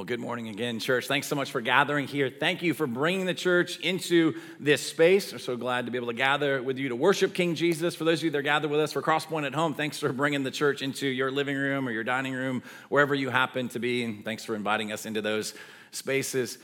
[0.00, 1.08] Well, good morning again, church.
[1.08, 2.30] Thanks so much for gathering here.
[2.30, 5.30] Thank you for bringing the church into this space.
[5.30, 7.94] We're so glad to be able to gather with you to worship King Jesus.
[7.94, 10.10] For those of you that are gathered with us for Crosspoint at home, thanks for
[10.10, 13.78] bringing the church into your living room or your dining room, wherever you happen to
[13.78, 14.02] be.
[14.02, 15.52] And thanks for inviting us into those
[15.90, 16.56] spaces.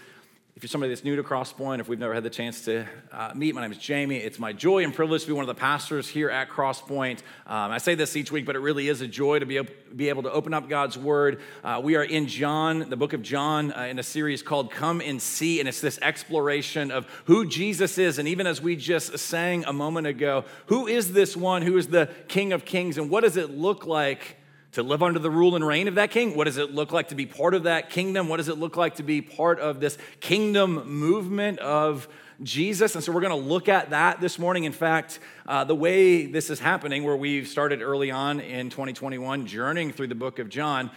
[0.57, 3.33] If you're somebody that's new to Crosspoint, if we've never had the chance to uh,
[3.35, 4.17] meet, my name is Jamie.
[4.17, 7.19] It's my joy and privilege to be one of the pastors here at Crosspoint.
[7.47, 9.75] Um, I say this each week, but it really is a joy to be able,
[9.95, 11.43] be able to open up God's Word.
[11.63, 15.03] Uh, we are in John, the book of John, uh, in a series called Come
[15.03, 18.19] and See, and it's this exploration of who Jesus is.
[18.19, 21.89] And even as we just sang a moment ago, who is this one who is
[21.89, 24.39] the King of Kings, and what does it look like?
[24.77, 26.37] To live under the rule and reign of that king?
[26.37, 28.29] What does it look like to be part of that kingdom?
[28.29, 32.07] What does it look like to be part of this kingdom movement of
[32.43, 32.95] Jesus?
[32.95, 34.65] And so we're going to look at that this morning.
[34.65, 39.47] In fact, uh, the way this is happening, where we've started early on in 2021,
[39.47, 40.91] journeying through the book of John,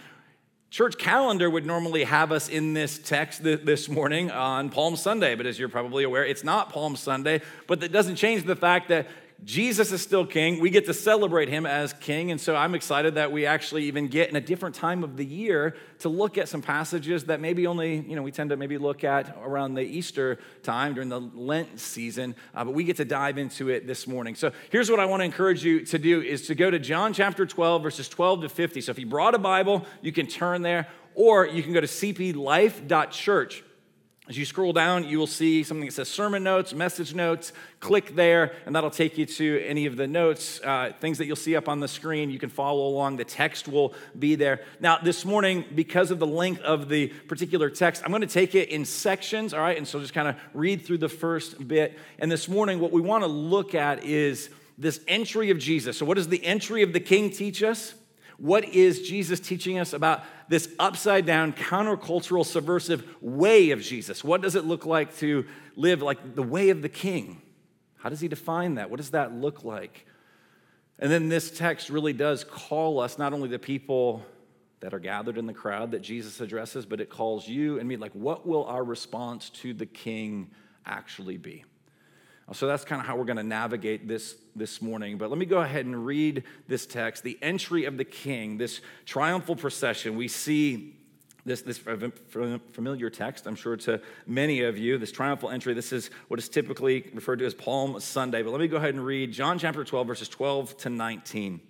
[0.68, 5.46] church calendar would normally have us in this text this morning on Palm Sunday, but
[5.46, 7.40] as you're probably aware, it's not Palm Sunday.
[7.66, 9.08] But that doesn't change the fact that
[9.44, 10.60] Jesus is still king.
[10.60, 12.30] We get to celebrate him as king.
[12.30, 15.24] And so I'm excited that we actually even get in a different time of the
[15.24, 18.76] year to look at some passages that maybe only, you know, we tend to maybe
[18.76, 22.34] look at around the Easter time during the Lent season.
[22.54, 24.34] Uh, but we get to dive into it this morning.
[24.34, 27.14] So here's what I want to encourage you to do is to go to John
[27.14, 28.80] chapter 12, verses 12 to 50.
[28.82, 31.86] So if you brought a Bible, you can turn there, or you can go to
[31.86, 33.64] cplife.church.
[34.30, 37.52] As you scroll down, you will see something that says sermon notes, message notes.
[37.80, 41.34] Click there, and that'll take you to any of the notes, uh, things that you'll
[41.34, 42.30] see up on the screen.
[42.30, 43.16] You can follow along.
[43.16, 44.62] The text will be there.
[44.78, 48.54] Now, this morning, because of the length of the particular text, I'm going to take
[48.54, 49.76] it in sections, all right?
[49.76, 51.98] And so just kind of read through the first bit.
[52.20, 55.98] And this morning, what we want to look at is this entry of Jesus.
[55.98, 57.94] So, what does the entry of the king teach us?
[58.40, 64.24] What is Jesus teaching us about this upside down, countercultural, subversive way of Jesus?
[64.24, 65.44] What does it look like to
[65.76, 67.42] live like the way of the king?
[67.98, 68.88] How does he define that?
[68.88, 70.06] What does that look like?
[70.98, 74.24] And then this text really does call us, not only the people
[74.80, 77.98] that are gathered in the crowd that Jesus addresses, but it calls you and me,
[77.98, 80.50] like, what will our response to the king
[80.86, 81.64] actually be?
[82.52, 85.18] So that's kind of how we're going to navigate this this morning.
[85.18, 87.22] But let me go ahead and read this text.
[87.22, 90.16] The entry of the king, this triumphal procession.
[90.16, 90.96] We see
[91.44, 95.74] this, this familiar text, I'm sure to many of you, this triumphal entry.
[95.74, 98.42] This is what is typically referred to as Palm Sunday.
[98.42, 101.60] But let me go ahead and read John chapter 12, verses 12 to 19.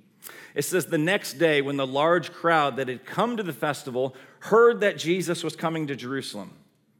[0.54, 4.14] It says, The next day, when the large crowd that had come to the festival
[4.40, 6.52] heard that Jesus was coming to Jerusalem,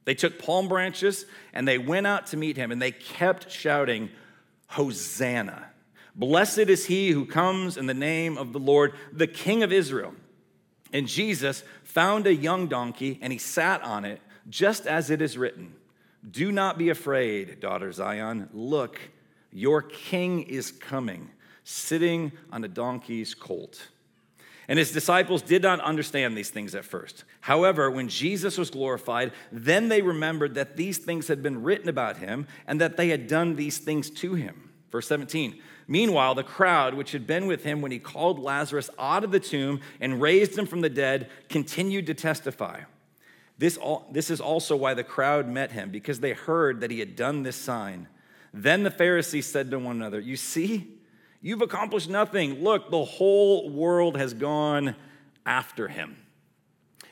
[0.05, 4.11] they took palm branches and they went out to meet him and they kept shouting,
[4.69, 5.67] Hosanna.
[6.15, 10.15] Blessed is he who comes in the name of the Lord, the King of Israel.
[10.93, 15.39] And Jesus found a young donkey and he sat on it, just as it is
[15.39, 15.75] written
[16.29, 18.49] Do not be afraid, daughter Zion.
[18.53, 19.01] Look,
[19.53, 21.31] your king is coming,
[21.65, 23.89] sitting on a donkey's colt.
[24.71, 27.25] And his disciples did not understand these things at first.
[27.41, 32.19] However, when Jesus was glorified, then they remembered that these things had been written about
[32.19, 34.71] him and that they had done these things to him.
[34.93, 35.61] Verse 17.
[35.89, 39.41] Meanwhile, the crowd, which had been with him when he called Lazarus out of the
[39.41, 42.83] tomb and raised him from the dead, continued to testify.
[43.59, 47.01] This, all, this is also why the crowd met him, because they heard that he
[47.01, 48.07] had done this sign.
[48.55, 51.00] Then the Pharisees said to one another, You see,
[51.43, 52.63] You've accomplished nothing.
[52.63, 54.95] Look, the whole world has gone
[55.47, 56.17] after him.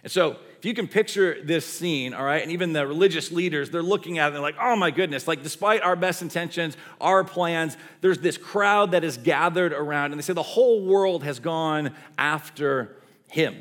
[0.02, 3.70] And so, if you can picture this scene, all right, and even the religious leaders,
[3.70, 6.76] they're looking at it and they're like, oh my goodness, like despite our best intentions,
[7.00, 11.22] our plans, there's this crowd that is gathered around, and they say the whole world
[11.22, 12.96] has gone after
[13.30, 13.56] him.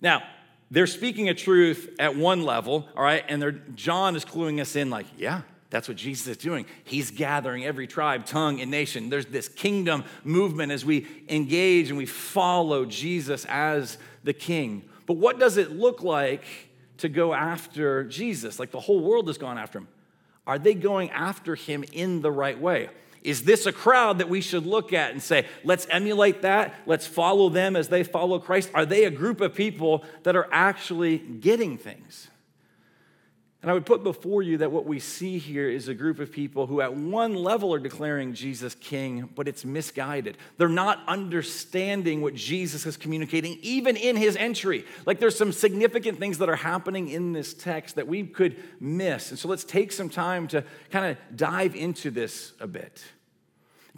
[0.00, 0.22] Now,
[0.70, 4.88] they're speaking a truth at one level, all right, and John is cluing us in,
[4.88, 6.66] like, yeah, that's what Jesus is doing.
[6.84, 9.08] He's gathering every tribe, tongue, and nation.
[9.08, 14.82] There's this kingdom movement as we engage and we follow Jesus as the king.
[15.06, 16.44] But what does it look like
[16.98, 18.58] to go after Jesus?
[18.58, 19.88] Like the whole world has gone after him.
[20.46, 22.88] Are they going after him in the right way?
[23.22, 26.74] Is this a crowd that we should look at and say, let's emulate that?
[26.86, 28.70] Let's follow them as they follow Christ?
[28.74, 32.29] Are they a group of people that are actually getting things?
[33.62, 36.32] And I would put before you that what we see here is a group of
[36.32, 40.38] people who, at one level, are declaring Jesus king, but it's misguided.
[40.56, 44.86] They're not understanding what Jesus is communicating, even in his entry.
[45.04, 49.28] Like there's some significant things that are happening in this text that we could miss.
[49.28, 53.04] And so let's take some time to kind of dive into this a bit.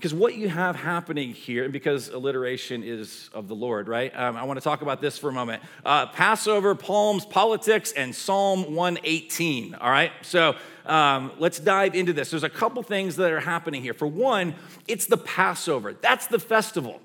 [0.02, 4.12] Because what you have happening here, and because alliteration is of the Lord, right?
[4.18, 5.62] Um, I want to talk about this for a moment.
[5.84, 10.10] Uh, Passover, palms, politics, and Psalm 118, all right?
[10.22, 10.56] So
[10.86, 12.30] um, let's dive into this.
[12.30, 13.94] There's a couple things that are happening here.
[13.94, 14.56] For one,
[14.88, 17.00] it's the Passover, that's the festival.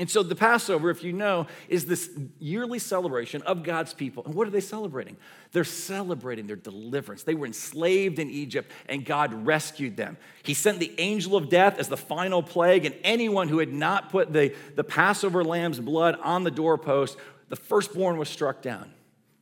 [0.00, 2.08] And so the Passover, if you know, is this
[2.38, 4.24] yearly celebration of God's people.
[4.24, 5.16] And what are they celebrating?
[5.50, 7.24] They're celebrating their deliverance.
[7.24, 10.16] They were enslaved in Egypt, and God rescued them.
[10.44, 14.10] He sent the angel of death as the final plague, and anyone who had not
[14.10, 17.18] put the, the Passover lamb's blood on the doorpost,
[17.48, 18.92] the firstborn was struck down.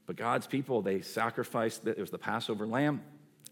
[0.06, 3.02] But God's people, they sacrificed, it was the Passover lamb.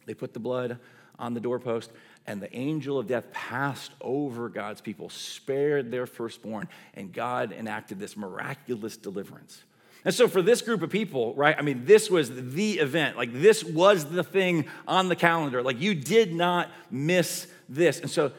[0.07, 0.79] They put the blood
[1.19, 1.91] on the doorpost,
[2.27, 8.01] and the angel of death passed over God's people, spared their firstborn, and God enacted
[8.01, 9.63] this miraculous deliverance.
[10.07, 13.17] And so, for this group of people, right, I mean, this was the event.
[13.17, 15.63] Like, this was the thing on the calendar.
[15.63, 18.01] Like, you did not miss this.
[18.01, 18.33] And so,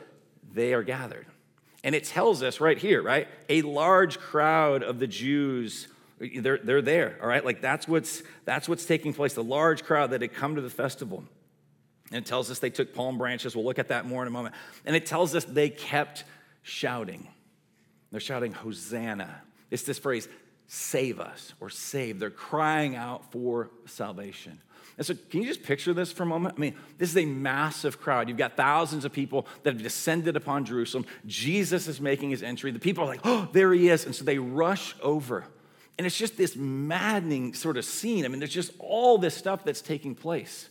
[0.56, 1.26] they are gathered.
[1.84, 5.88] And it tells us right here, right, a large crowd of the Jews.
[6.20, 7.46] They're, they're there, all right?
[7.46, 10.70] Like that's what's, that's what's taking place, the large crowd that had come to the
[10.70, 11.26] festival.
[12.12, 13.56] And it tells us they took palm branches.
[13.56, 14.56] We'll look at that more in a moment.
[14.86, 16.24] And it tells us they kept
[16.62, 17.28] shouting.
[18.12, 19.42] They're shouting, Hosanna.
[19.72, 20.28] It's this phrase,
[20.68, 22.20] save us or save.
[22.20, 24.62] They're crying out for salvation.
[24.98, 26.56] And so, can you just picture this for a moment?
[26.58, 28.30] I mean, this is a massive crowd.
[28.30, 31.06] You've got thousands of people that have descended upon Jerusalem.
[31.26, 32.72] Jesus is making his entry.
[32.72, 34.06] The people are like, oh, there he is.
[34.06, 35.46] And so they rush over.
[35.98, 38.26] And it's just this maddening sort of scene.
[38.26, 40.70] I mean, there's just all this stuff that's taking place.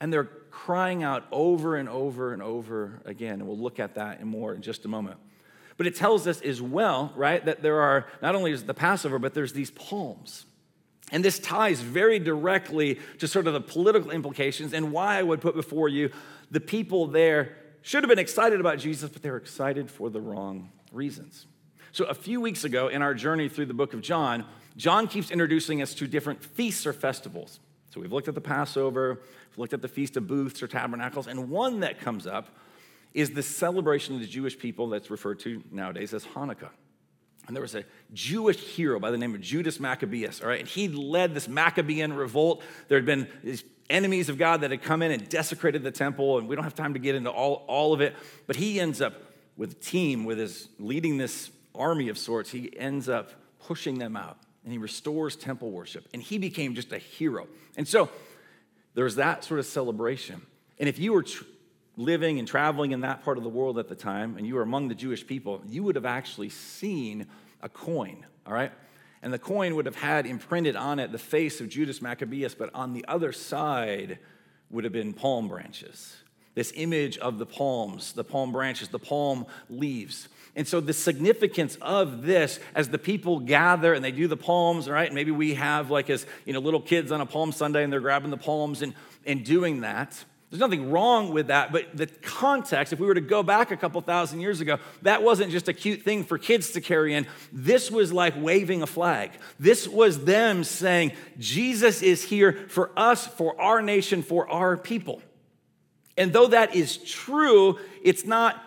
[0.00, 3.34] And they're crying out over and over and over again.
[3.34, 5.18] And we'll look at that in more in just a moment.
[5.76, 9.18] But it tells us as well, right, that there are not only is the Passover,
[9.18, 10.44] but there's these palms.
[11.12, 15.40] And this ties very directly to sort of the political implications and why I would
[15.40, 16.10] put before you
[16.50, 20.20] the people there should have been excited about Jesus, but they were excited for the
[20.20, 21.46] wrong reasons.
[21.92, 24.44] So, a few weeks ago in our journey through the book of John,
[24.76, 27.58] John keeps introducing us to different feasts or festivals.
[27.90, 29.20] So, we've looked at the Passover,
[29.50, 32.48] we've looked at the Feast of Booths or Tabernacles, and one that comes up
[33.14, 36.70] is the celebration of the Jewish people that's referred to nowadays as Hanukkah.
[37.46, 40.60] And there was a Jewish hero by the name of Judas Maccabeus, all right?
[40.60, 42.62] And he led this Maccabean revolt.
[42.88, 46.38] There had been these enemies of God that had come in and desecrated the temple,
[46.38, 48.14] and we don't have time to get into all, all of it.
[48.46, 49.14] But he ends up
[49.56, 53.32] with a team, with his leading this army of sorts, he ends up
[53.64, 54.38] pushing them out
[54.70, 56.06] and he restores temple worship.
[56.14, 57.48] And he became just a hero.
[57.76, 58.08] And so
[58.94, 60.42] there's that sort of celebration.
[60.78, 61.42] And if you were tr-
[61.96, 64.62] living and traveling in that part of the world at the time, and you were
[64.62, 67.26] among the Jewish people, you would have actually seen
[67.60, 68.70] a coin, all right?
[69.24, 72.70] And the coin would have had imprinted on it the face of Judas Maccabeus, but
[72.72, 74.20] on the other side
[74.70, 76.16] would have been palm branches.
[76.54, 80.28] This image of the palms, the palm branches, the palm leaves.
[80.56, 84.88] And so, the significance of this, as the people gather and they do the palms,
[84.88, 85.12] right?
[85.12, 88.00] Maybe we have, like, as you know, little kids on a Palm Sunday and they're
[88.00, 88.94] grabbing the palms and,
[89.24, 90.24] and doing that.
[90.50, 93.76] There's nothing wrong with that, but the context, if we were to go back a
[93.76, 97.28] couple thousand years ago, that wasn't just a cute thing for kids to carry in.
[97.52, 99.30] This was like waving a flag.
[99.60, 105.22] This was them saying, Jesus is here for us, for our nation, for our people.
[106.16, 108.60] And though that is true, it's not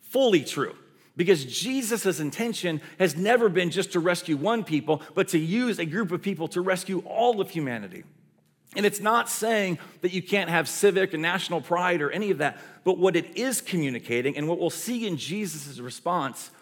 [0.00, 0.74] fully true.
[1.18, 5.84] Because Jesus' intention has never been just to rescue one people, but to use a
[5.84, 8.04] group of people to rescue all of humanity.
[8.76, 12.38] And it's not saying that you can't have civic and national pride or any of
[12.38, 16.52] that, but what it is communicating, and what we'll see in Jesus' response,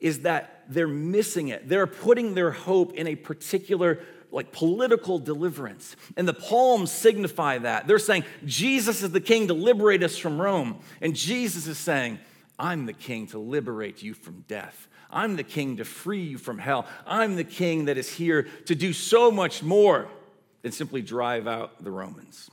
[0.00, 1.66] is that they're missing it.
[1.66, 5.96] They're putting their hope in a particular like political deliverance.
[6.18, 7.86] And the palms signify that.
[7.86, 10.80] They're saying, Jesus is the king to liberate us from Rome.
[11.00, 12.18] And Jesus is saying,
[12.58, 14.88] I'm the king to liberate you from death.
[15.10, 16.86] I'm the king to free you from hell.
[17.06, 20.08] I'm the king that is here to do so much more
[20.62, 22.50] than simply drive out the Romans.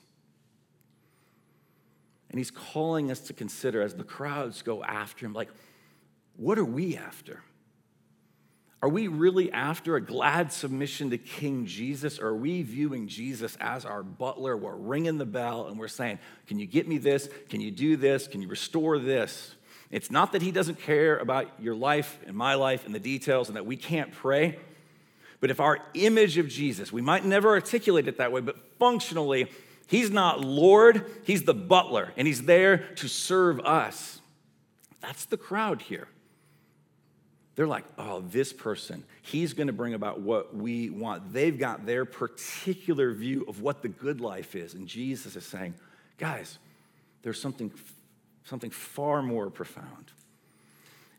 [2.30, 5.50] And he's calling us to consider as the crowds go after him, like,
[6.38, 7.42] what are we after?
[8.84, 13.56] Are we really after a glad submission to King Jesus, or are we viewing Jesus
[13.60, 14.58] as our butler?
[14.58, 16.18] We're ringing the bell and we're saying,
[16.48, 17.30] Can you get me this?
[17.50, 18.28] Can you do this?
[18.28, 19.56] Can you restore this?
[19.92, 23.50] It's not that he doesn't care about your life and my life and the details
[23.50, 24.58] and that we can't pray.
[25.42, 29.52] But if our image of Jesus, we might never articulate it that way, but functionally,
[29.88, 34.22] he's not Lord, he's the butler, and he's there to serve us.
[35.02, 36.08] That's the crowd here.
[37.56, 41.34] They're like, oh, this person, he's going to bring about what we want.
[41.34, 44.74] They've got their particular view of what the good life is.
[44.74, 45.74] And Jesus is saying,
[46.18, 46.60] guys,
[47.24, 47.72] there's something,
[48.44, 50.12] something far more profound.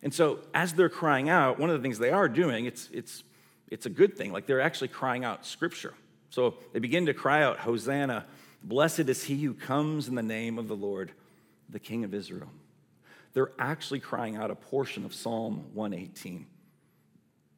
[0.03, 3.23] And so, as they're crying out, one of the things they are doing, it's, it's,
[3.71, 4.33] it's a good thing.
[4.33, 5.95] Like they're actually crying out scripture.
[6.31, 8.27] So they begin to cry out, Hosanna,
[8.65, 11.13] blessed is he who comes in the name of the Lord,
[11.69, 12.51] the King of Israel.
[13.33, 16.47] They're actually crying out a portion of Psalm 118.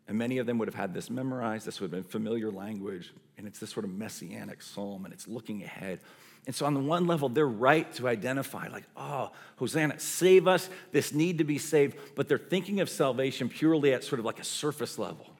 [0.06, 1.66] And many of them would have had this memorized.
[1.66, 3.12] This would have been familiar language.
[3.38, 6.00] And it's this sort of messianic psalm, and it's looking ahead.
[6.46, 10.68] And so, on the one level, they're right to identify, like, oh, Hosanna, save us,
[10.92, 11.96] this need to be saved.
[12.14, 15.30] But they're thinking of salvation purely at sort of like a surface level.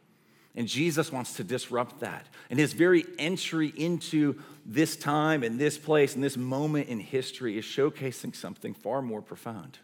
[0.56, 2.26] And Jesus wants to disrupt that.
[2.48, 7.58] And his very entry into this time and this place and this moment in history
[7.58, 9.78] is showcasing something far more profound.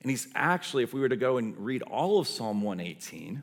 [0.00, 3.42] And he's actually, if we were to go and read all of Psalm 118,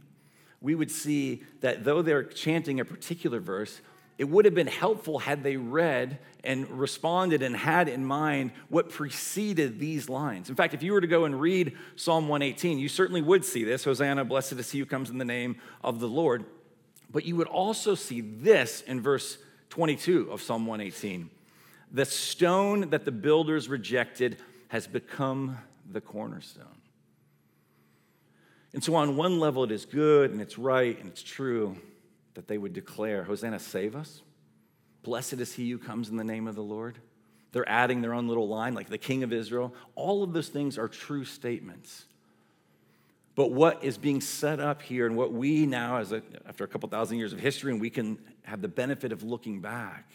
[0.61, 3.81] we would see that though they're chanting a particular verse,
[4.17, 8.89] it would have been helpful had they read and responded and had in mind what
[8.89, 10.49] preceded these lines.
[10.49, 13.65] In fact, if you were to go and read Psalm 118, you certainly would see
[13.65, 16.45] this Hosanna, blessed is he who comes in the name of the Lord.
[17.11, 19.37] But you would also see this in verse
[19.69, 21.29] 22 of Psalm 118
[21.91, 24.37] The stone that the builders rejected
[24.69, 25.57] has become
[25.91, 26.65] the cornerstone.
[28.73, 31.77] And so, on one level, it is good and it's right and it's true
[32.35, 34.21] that they would declare, Hosanna, save us.
[35.03, 36.99] Blessed is he who comes in the name of the Lord.
[37.51, 39.73] They're adding their own little line, like the King of Israel.
[39.95, 42.05] All of those things are true statements.
[43.35, 46.67] But what is being set up here, and what we now, as a, after a
[46.67, 50.11] couple thousand years of history, and we can have the benefit of looking back,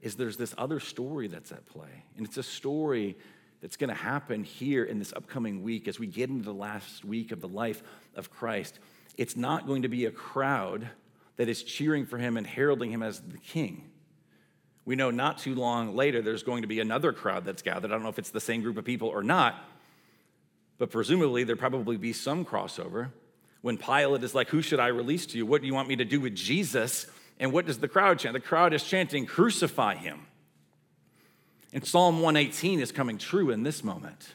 [0.00, 2.04] is there's this other story that's at play.
[2.16, 3.16] And it's a story
[3.60, 7.04] that's going to happen here in this upcoming week as we get into the last
[7.04, 7.82] week of the life
[8.16, 8.78] of Christ.
[9.16, 10.88] It's not going to be a crowd
[11.36, 13.90] that is cheering for him and heralding him as the king.
[14.84, 17.90] We know not too long later there's going to be another crowd that's gathered.
[17.90, 19.54] I don't know if it's the same group of people or not,
[20.78, 23.10] but presumably there probably be some crossover.
[23.60, 25.46] When Pilate is like, Who should I release to you?
[25.46, 27.06] What do you want me to do with Jesus?
[27.38, 28.34] And what does the crowd chant?
[28.34, 30.26] The crowd is chanting, Crucify him.
[31.72, 34.34] And Psalm 118 is coming true in this moment.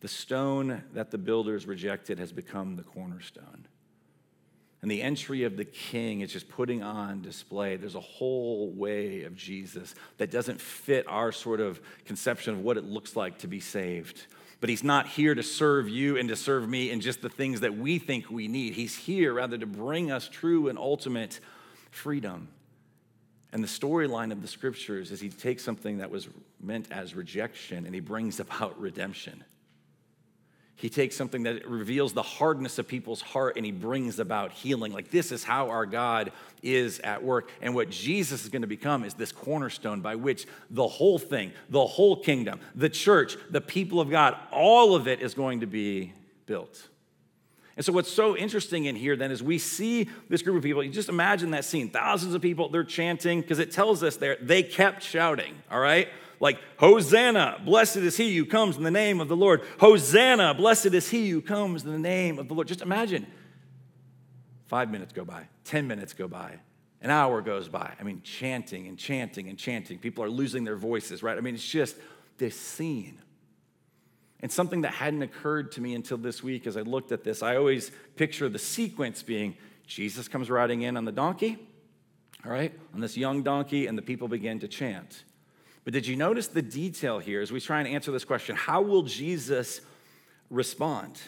[0.00, 3.66] The stone that the builders rejected has become the cornerstone.
[4.84, 7.76] And the entry of the king is just putting on display.
[7.76, 12.76] There's a whole way of Jesus that doesn't fit our sort of conception of what
[12.76, 14.26] it looks like to be saved.
[14.60, 17.60] But he's not here to serve you and to serve me in just the things
[17.60, 18.74] that we think we need.
[18.74, 21.40] He's here rather to bring us true and ultimate
[21.90, 22.48] freedom.
[23.54, 26.28] And the storyline of the scriptures is he takes something that was
[26.60, 29.44] meant as rejection and he brings about redemption.
[30.76, 34.92] He takes something that reveals the hardness of people's heart and he brings about healing.
[34.92, 37.50] Like, this is how our God is at work.
[37.62, 41.52] And what Jesus is going to become is this cornerstone by which the whole thing,
[41.68, 45.66] the whole kingdom, the church, the people of God, all of it is going to
[45.66, 46.12] be
[46.46, 46.88] built.
[47.76, 50.82] And so, what's so interesting in here then is we see this group of people.
[50.82, 54.36] You just imagine that scene thousands of people, they're chanting because it tells us there,
[54.40, 56.08] they kept shouting, all right?
[56.40, 59.62] Like Hosanna, blessed is he who comes in the name of the Lord.
[59.78, 62.68] Hosanna, blessed is he who comes in the name of the Lord.
[62.68, 63.26] Just imagine
[64.66, 66.58] five minutes go by, 10 minutes go by,
[67.00, 67.92] an hour goes by.
[67.98, 69.98] I mean, chanting and chanting and chanting.
[69.98, 71.36] People are losing their voices, right?
[71.36, 71.96] I mean, it's just
[72.38, 73.20] this scene.
[74.40, 77.42] And something that hadn't occurred to me until this week as I looked at this,
[77.42, 81.58] I always picture the sequence being Jesus comes riding in on the donkey,
[82.44, 85.24] all right, on this young donkey, and the people begin to chant.
[85.84, 88.56] But did you notice the detail here as we try and answer this question?
[88.56, 89.82] How will Jesus
[90.50, 91.20] respond?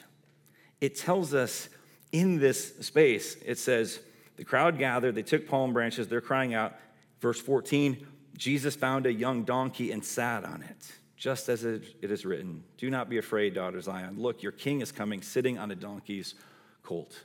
[0.80, 1.68] It tells us
[2.10, 4.00] in this space, it says,
[4.36, 6.74] the crowd gathered, they took palm branches, they're crying out.
[7.20, 12.24] Verse 14, Jesus found a young donkey and sat on it, just as it is
[12.24, 14.16] written Do not be afraid, daughter Zion.
[14.18, 16.34] Look, your king is coming, sitting on a donkey's
[16.82, 17.24] colt.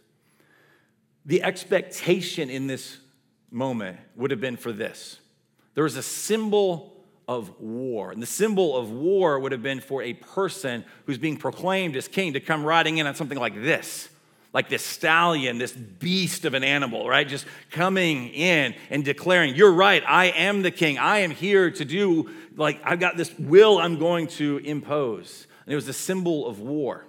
[1.25, 2.97] The expectation in this
[3.51, 5.19] moment would have been for this
[5.73, 6.90] there was a symbol
[7.37, 8.11] of war.
[8.11, 12.09] And the symbol of war would have been for a person who's being proclaimed as
[12.09, 14.09] king to come riding in on something like this,
[14.51, 17.25] like this stallion, this beast of an animal, right?
[17.25, 20.97] Just coming in and declaring, You're right, I am the king.
[20.97, 25.47] I am here to do, like, I've got this will I'm going to impose.
[25.65, 27.05] And it was a symbol of war.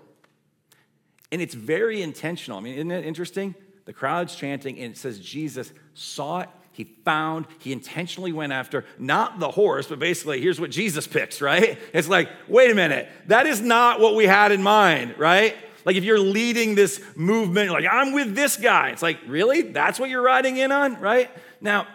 [1.32, 2.58] And it's very intentional.
[2.58, 3.56] I mean, isn't it interesting?
[3.86, 8.84] The crowd's chanting, and it says Jesus saw it he found, he intentionally went after
[8.98, 11.78] not the horse, but basically, here's what Jesus picks, right?
[11.92, 15.54] It's like, wait a minute, that is not what we had in mind, right?
[15.84, 18.90] Like if you're leading this movement, like, I'm with this guy.
[18.90, 19.62] It's like, really?
[19.62, 21.30] That's what you're riding in on, right?
[21.60, 21.86] Now,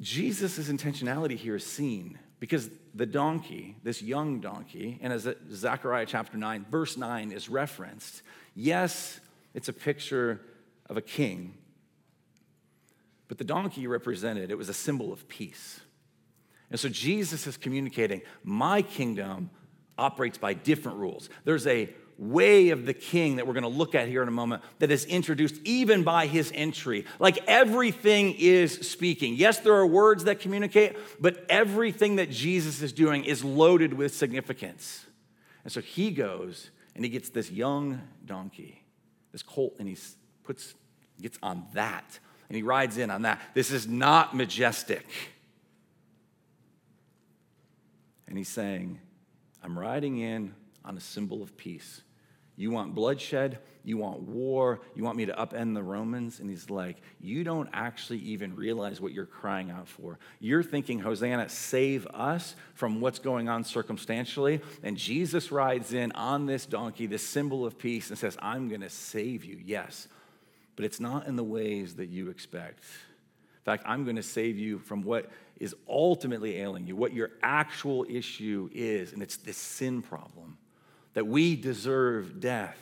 [0.00, 6.36] Jesus' intentionality here is seen because the donkey, this young donkey, and as Zechariah chapter
[6.36, 8.22] 9, verse 9 is referenced,
[8.54, 9.18] yes,
[9.54, 10.40] it's a picture
[10.88, 11.54] of a king,
[13.28, 15.80] but the donkey represented, it was a symbol of peace.
[16.70, 19.50] And so Jesus is communicating, my kingdom
[19.96, 21.28] operates by different rules.
[21.44, 24.32] There's a way of the king that we're going to look at here in a
[24.32, 27.04] moment that is introduced even by his entry.
[27.18, 29.34] Like everything is speaking.
[29.34, 34.14] Yes, there are words that communicate, but everything that Jesus is doing is loaded with
[34.14, 35.06] significance.
[35.64, 38.84] And so he goes and he gets this young donkey,
[39.32, 39.96] this colt, and he
[40.44, 40.74] puts
[41.20, 43.40] gets on that and he rides in on that.
[43.54, 45.06] This is not majestic.
[48.26, 48.98] And he's saying,
[49.62, 52.02] I'm riding in on a symbol of peace.
[52.56, 53.58] You want bloodshed?
[53.82, 54.80] You want war?
[54.94, 56.40] You want me to upend the Romans?
[56.40, 60.18] And he's like, You don't actually even realize what you're crying out for.
[60.40, 64.60] You're thinking, Hosanna, save us from what's going on circumstantially.
[64.82, 68.80] And Jesus rides in on this donkey, this symbol of peace, and says, I'm going
[68.80, 69.60] to save you.
[69.64, 70.08] Yes,
[70.76, 72.80] but it's not in the ways that you expect.
[72.80, 77.30] In fact, I'm going to save you from what is ultimately ailing you, what your
[77.42, 80.58] actual issue is, and it's this sin problem
[81.14, 82.78] that we deserve death.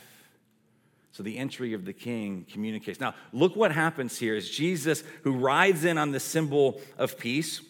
[1.11, 2.99] So the entry of the king communicates.
[2.99, 7.61] Now, look what happens here is Jesus who rides in on the symbol of peace.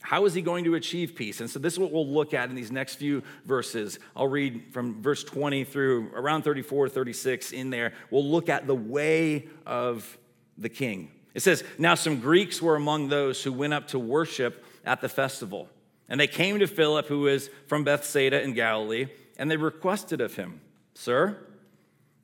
[0.00, 1.40] How is he going to achieve peace?
[1.40, 3.98] And so this is what we'll look at in these next few verses.
[4.16, 7.92] I'll read from verse 20 through around 34, 36 in there.
[8.10, 10.18] We'll look at the way of
[10.56, 11.10] the king.
[11.34, 15.08] It says, Now some Greeks were among those who went up to worship at the
[15.08, 15.68] festival.
[16.08, 19.08] And they came to Philip, who was from Bethsaida in Galilee
[19.40, 20.60] and they requested of him,
[20.92, 21.38] Sir,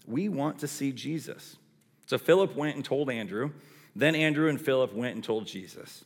[0.07, 1.57] we want to see Jesus.
[2.05, 3.53] So Philip went and told Andrew.
[3.97, 6.05] Then Andrew and Philip went and told Jesus.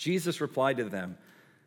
[0.00, 1.18] Jesus replied to them,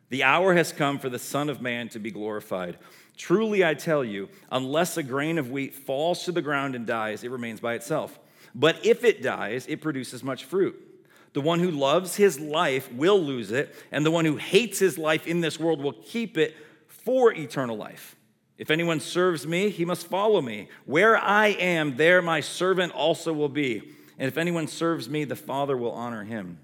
[0.08, 2.78] The hour has come for the Son of Man to be glorified.
[3.16, 7.22] Truly I tell you, unless a grain of wheat falls to the ground and dies,
[7.22, 8.18] it remains by itself.
[8.52, 10.74] But if it dies, it produces much fruit.
[11.32, 14.98] The one who loves his life will lose it, and the one who hates his
[14.98, 16.56] life in this world will keep it
[16.88, 18.16] for eternal life.
[18.58, 20.68] If anyone serves me, he must follow me.
[20.86, 23.92] Where I am, there my servant also will be.
[24.18, 26.58] And if anyone serves me, the Father will honor him.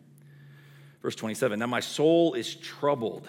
[1.03, 3.29] Verse 27 Now my soul is troubled.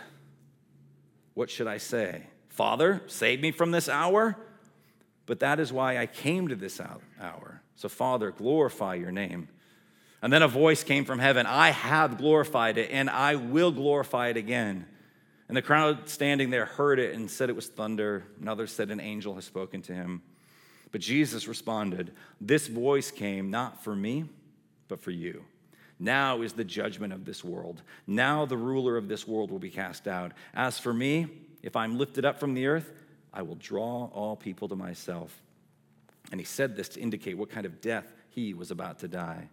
[1.33, 2.27] What should I say?
[2.49, 4.37] Father, save me from this hour?
[5.25, 6.81] But that is why I came to this
[7.19, 7.61] hour.
[7.75, 9.47] So, Father, glorify your name.
[10.21, 14.27] And then a voice came from heaven I have glorified it, and I will glorify
[14.27, 14.85] it again.
[15.47, 18.23] And the crowd standing there heard it and said it was thunder.
[18.39, 20.21] Another said an angel has spoken to him.
[20.91, 24.25] But Jesus responded, This voice came not for me,
[24.87, 25.43] but for you.
[26.01, 27.83] Now is the judgment of this world.
[28.07, 30.31] Now the ruler of this world will be cast out.
[30.55, 31.27] As for me,
[31.61, 32.91] if I'm lifted up from the earth,
[33.31, 35.39] I will draw all people to myself.
[36.31, 39.47] And he said this to indicate what kind of death he was about to die.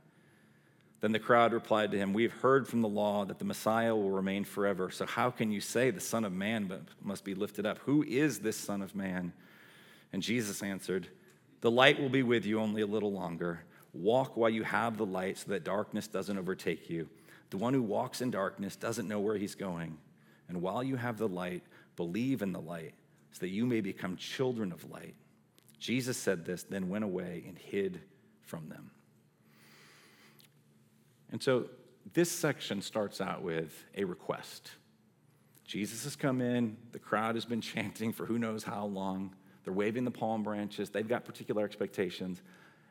[1.03, 3.95] Then the crowd replied to him, We have heard from the law that the Messiah
[3.95, 4.91] will remain forever.
[4.91, 7.79] So how can you say the Son of Man must be lifted up?
[7.81, 9.35] Who is this Son of Man?
[10.15, 11.09] And Jesus answered,
[11.61, 13.61] The light will be with you only a little longer.
[13.93, 17.09] Walk while you have the light so that darkness doesn't overtake you.
[17.51, 19.97] The one who walks in darkness doesn't know where he's going.
[20.49, 21.63] And while you have the light,
[21.97, 22.95] believe in the light
[23.33, 25.15] so that you may become children of light.
[25.79, 28.01] Jesus said this, then went away and hid
[28.43, 28.91] from them.
[31.31, 31.67] And so
[32.15, 34.73] this section starts out with a request.
[35.65, 39.35] Jesus has come in, the crowd has been chanting for who knows how long.
[39.65, 42.43] They're waving the palm branches, they've got particular expectations.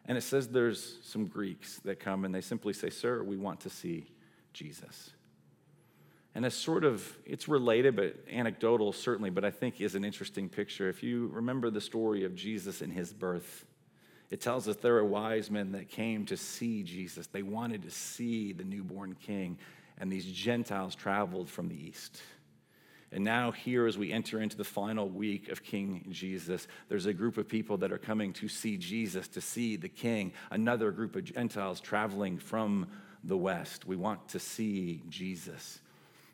[0.07, 3.59] And it says there's some Greeks that come and they simply say, Sir, we want
[3.61, 4.07] to see
[4.53, 5.11] Jesus.
[6.33, 10.49] And it's sort of, it's related, but anecdotal certainly, but I think is an interesting
[10.49, 10.87] picture.
[10.87, 13.65] If you remember the story of Jesus and his birth,
[14.29, 17.27] it tells us there are wise men that came to see Jesus.
[17.27, 19.57] They wanted to see the newborn king,
[19.97, 22.21] and these Gentiles traveled from the east.
[23.11, 27.13] And now, here, as we enter into the final week of King Jesus, there's a
[27.13, 31.15] group of people that are coming to see Jesus, to see the king, another group
[31.15, 32.87] of Gentiles traveling from
[33.23, 33.85] the west.
[33.85, 35.79] We want to see Jesus.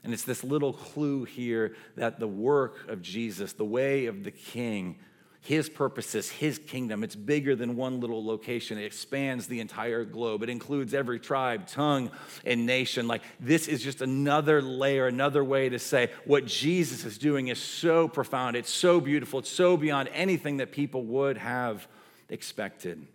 [0.04, 4.32] And it's this little clue here that the work of Jesus, the way of the
[4.32, 4.98] king,
[5.44, 7.04] his purposes, his kingdom.
[7.04, 8.78] It's bigger than one little location.
[8.78, 10.42] It expands the entire globe.
[10.42, 12.12] It includes every tribe, tongue,
[12.46, 13.10] and nation.
[13.10, 17.60] Like this is just another layer, another way to say what Jesus is doing is
[17.60, 18.56] so profound.
[18.56, 19.40] It's so beautiful.
[19.40, 21.90] It's so beyond anything that people would have
[22.30, 23.06] expected.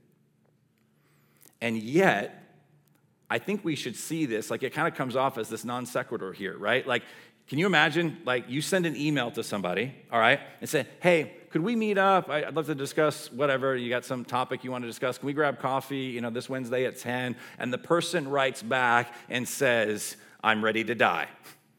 [1.62, 2.44] And yet,
[3.30, 4.50] I think we should see this.
[4.50, 6.86] Like it kind of comes off as this non sequitur here, right?
[6.86, 7.04] Like,
[7.48, 11.37] can you imagine, like, you send an email to somebody, all right, and say, hey,
[11.50, 12.28] could we meet up?
[12.28, 13.74] I'd love to discuss whatever.
[13.76, 15.18] You got some topic you want to discuss.
[15.18, 17.36] Can we grab coffee, you know, this Wednesday at 10?
[17.58, 21.28] And the person writes back and says, I'm ready to die.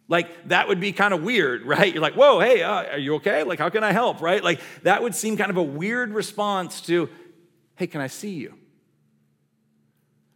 [0.08, 1.94] Like, that would be kind of weird, right?
[1.94, 3.44] You're like, whoa, hey, uh, are you okay?
[3.44, 4.44] Like, how can I help, right?
[4.44, 7.10] Like, that would seem kind of a weird response to,
[7.76, 8.56] hey, can I see you?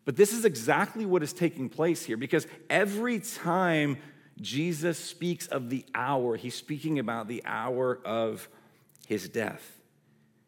[0.06, 3.98] But this is exactly what is taking place here because every time
[4.42, 8.48] Jesus speaks of the hour, he's speaking about the hour of
[9.08, 9.80] his death.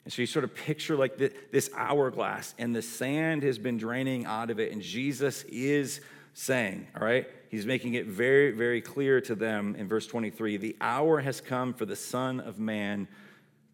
[0.04, 4.26] And so you sort of picture like this hourglass, and the sand has been draining
[4.26, 6.00] out of it, and Jesus is
[6.34, 10.76] saying, all right, he's making it very, very clear to them in verse 23 the
[10.82, 13.08] hour has come for the Son of Man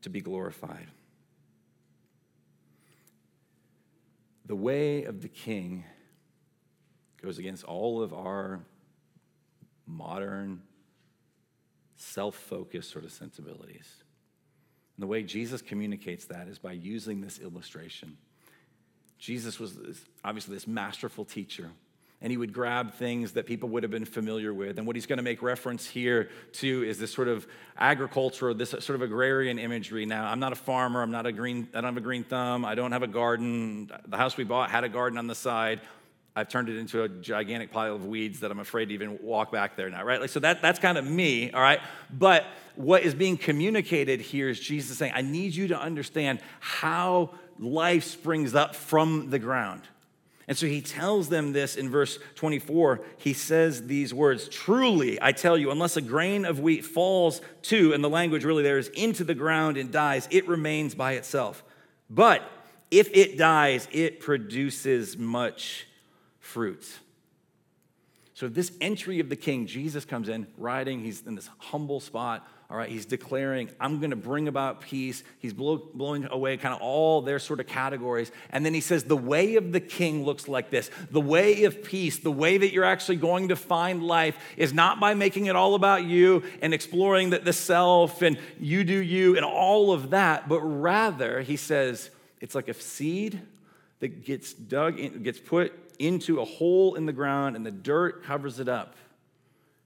[0.04, 0.88] to be glorified.
[4.46, 5.86] The way of the king
[7.22, 8.62] goes against all of our
[9.86, 10.62] modern,
[11.96, 14.04] self focused sort of sensibilities.
[14.97, 18.17] And the way Jesus communicates that is by using this illustration.
[19.17, 19.77] Jesus was
[20.23, 21.71] obviously this masterful teacher
[22.21, 24.77] and he would grab things that people would have been familiar with.
[24.77, 28.69] And what he's going to make reference here to is this sort of agriculture, this
[28.69, 30.06] sort of agrarian imagery.
[30.06, 31.01] Now, I'm not a farmer.
[31.01, 31.67] I'm not a green.
[31.73, 32.63] I don't have a green thumb.
[32.63, 33.91] I don't have a garden.
[34.08, 35.82] The house we bought had a garden on the side.
[36.36, 39.52] I've turned it into a gigantic pile of weeds that I'm afraid to even walk
[39.52, 40.22] back there now, right?
[40.22, 41.80] Like, so that, that's kind of me, all right?
[42.10, 47.32] But what is being communicated here is Jesus saying, I need you to understand how
[47.60, 49.82] life springs up from the ground.
[50.48, 53.02] And so he tells them this in verse 24.
[53.17, 57.94] He says these words Truly, I tell you, unless a grain of wheat falls to,
[57.94, 61.63] and the language really there is into the ground and dies, it remains by itself.
[62.10, 62.41] But
[62.89, 65.88] if it dies, it produces much
[66.41, 66.86] fruit.
[68.34, 72.45] So, this entry of the king, Jesus comes in riding, he's in this humble spot
[72.71, 75.25] all right, he's declaring, I'm going to bring about peace.
[75.39, 78.32] He's blow, blowing away kind of all their sort of categories.
[78.49, 80.89] And then he says, The way of the king looks like this.
[81.12, 85.01] The way of peace, the way that you're actually going to find life is not
[85.01, 89.36] by making it all about you and exploring the, the self and you do you
[89.36, 93.41] and all of that, but rather, he says, it's like a seed
[93.99, 98.23] that gets dug in, gets put into a hole in the ground and the dirt
[98.23, 98.95] covers it up.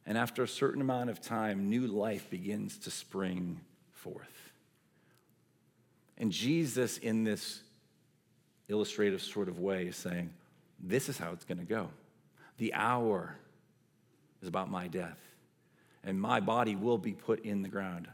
[0.06, 3.60] And after a certain amount of time, new life begins to spring
[3.92, 4.52] forth.
[6.18, 7.62] And Jesus, in this
[8.70, 10.32] illustrative sort of way, is saying,
[10.80, 11.90] This is how it's going to go.
[12.58, 13.36] The hour
[14.42, 15.18] is about my death,
[16.04, 18.08] and my body will be put in the ground.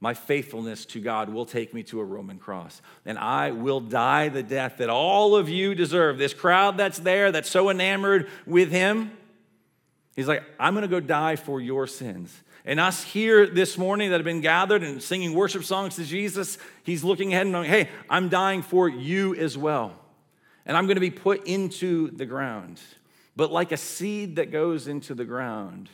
[0.00, 4.28] My faithfulness to God will take me to a Roman cross, and I will die
[4.28, 6.18] the death that all of you deserve.
[6.18, 9.10] This crowd that's there, that's so enamored with Him,
[10.18, 12.36] He's like, I'm going to go die for your sins.
[12.64, 16.58] And us here this morning that have been gathered and singing worship songs to Jesus,
[16.82, 19.92] he's looking ahead and going, hey, I'm dying for you as well.
[20.66, 22.80] And I'm going to be put into the ground.
[23.36, 25.88] But like a seed that goes into the ground,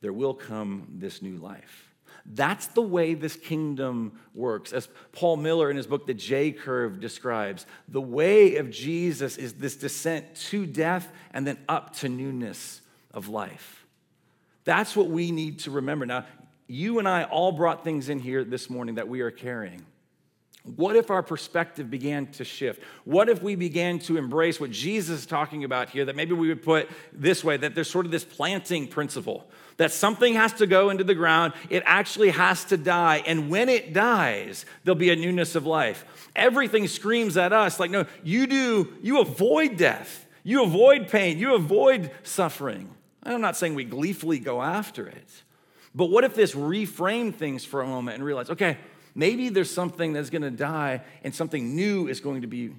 [0.00, 1.87] there will come this new life.
[2.30, 4.72] That's the way this kingdom works.
[4.72, 9.54] As Paul Miller in his book, The J Curve, describes, the way of Jesus is
[9.54, 12.82] this descent to death and then up to newness
[13.14, 13.86] of life.
[14.64, 16.04] That's what we need to remember.
[16.04, 16.26] Now,
[16.66, 19.86] you and I all brought things in here this morning that we are carrying.
[20.76, 22.82] What if our perspective began to shift?
[23.04, 26.04] What if we began to embrace what Jesus is talking about here?
[26.04, 29.92] That maybe we would put this way that there's sort of this planting principle that
[29.92, 33.22] something has to go into the ground, it actually has to die.
[33.26, 36.04] And when it dies, there'll be a newness of life.
[36.36, 41.54] Everything screams at us like, no, you do, you avoid death, you avoid pain, you
[41.54, 42.90] avoid suffering.
[43.22, 45.42] I'm not saying we gleefully go after it,
[45.94, 48.78] but what if this reframed things for a moment and realize, okay,
[49.14, 52.72] maybe there's something that's gonna die and something new is going to be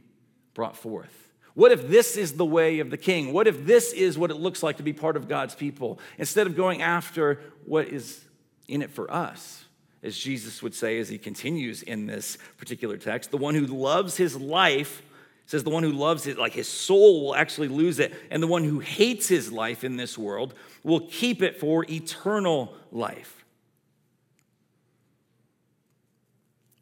[0.54, 1.30] brought forth?
[1.54, 3.34] What if this is the way of the king?
[3.34, 6.00] What if this is what it looks like to be part of God's people?
[6.18, 8.24] Instead of going after what is
[8.68, 9.66] in it for us,
[10.02, 14.16] as Jesus would say as he continues in this particular text, the one who loves
[14.16, 15.02] his life
[15.50, 18.14] says the one who loves it, like his soul, will actually lose it.
[18.30, 22.76] And the one who hates his life in this world will keep it for eternal
[22.92, 23.39] life.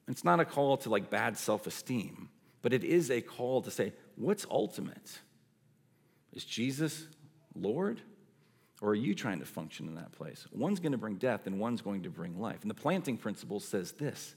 [0.07, 2.29] It's not a call to like bad self esteem,
[2.61, 5.19] but it is a call to say, what's ultimate?
[6.33, 7.07] Is Jesus
[7.55, 8.01] Lord?
[8.81, 10.45] Or are you trying to function in that place?
[10.51, 12.61] One's going to bring death and one's going to bring life.
[12.61, 14.35] And the planting principle says this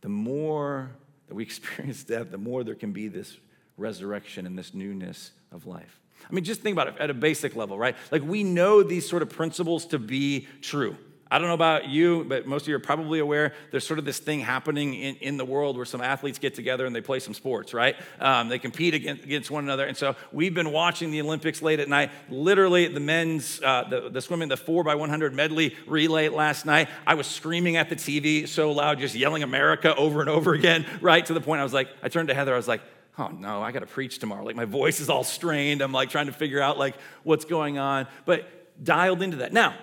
[0.00, 0.90] the more
[1.28, 3.36] that we experience death, the more there can be this
[3.76, 6.00] resurrection and this newness of life.
[6.28, 7.96] I mean, just think about it at a basic level, right?
[8.10, 10.96] Like we know these sort of principles to be true.
[11.34, 14.04] I don't know about you, but most of you are probably aware there's sort of
[14.04, 17.18] this thing happening in, in the world where some athletes get together and they play
[17.18, 17.96] some sports, right?
[18.20, 19.84] Um, they compete against, against, one another.
[19.84, 22.12] And so we've been watching the Olympics late at night.
[22.30, 26.88] Literally, the men's, uh, the, the swimming, the 4 by 100 medley relay last night,
[27.04, 30.86] I was screaming at the TV so loud, just yelling America over and over again,
[31.00, 31.26] right?
[31.26, 32.82] To the point I was like, I turned to Heather, I was like,
[33.18, 34.44] oh no, I got to preach tomorrow.
[34.44, 35.80] Like my voice is all strained.
[35.80, 36.94] I'm like trying to figure out like
[37.24, 38.46] what's going on, but
[38.84, 39.52] dialed into that.
[39.52, 39.74] Now,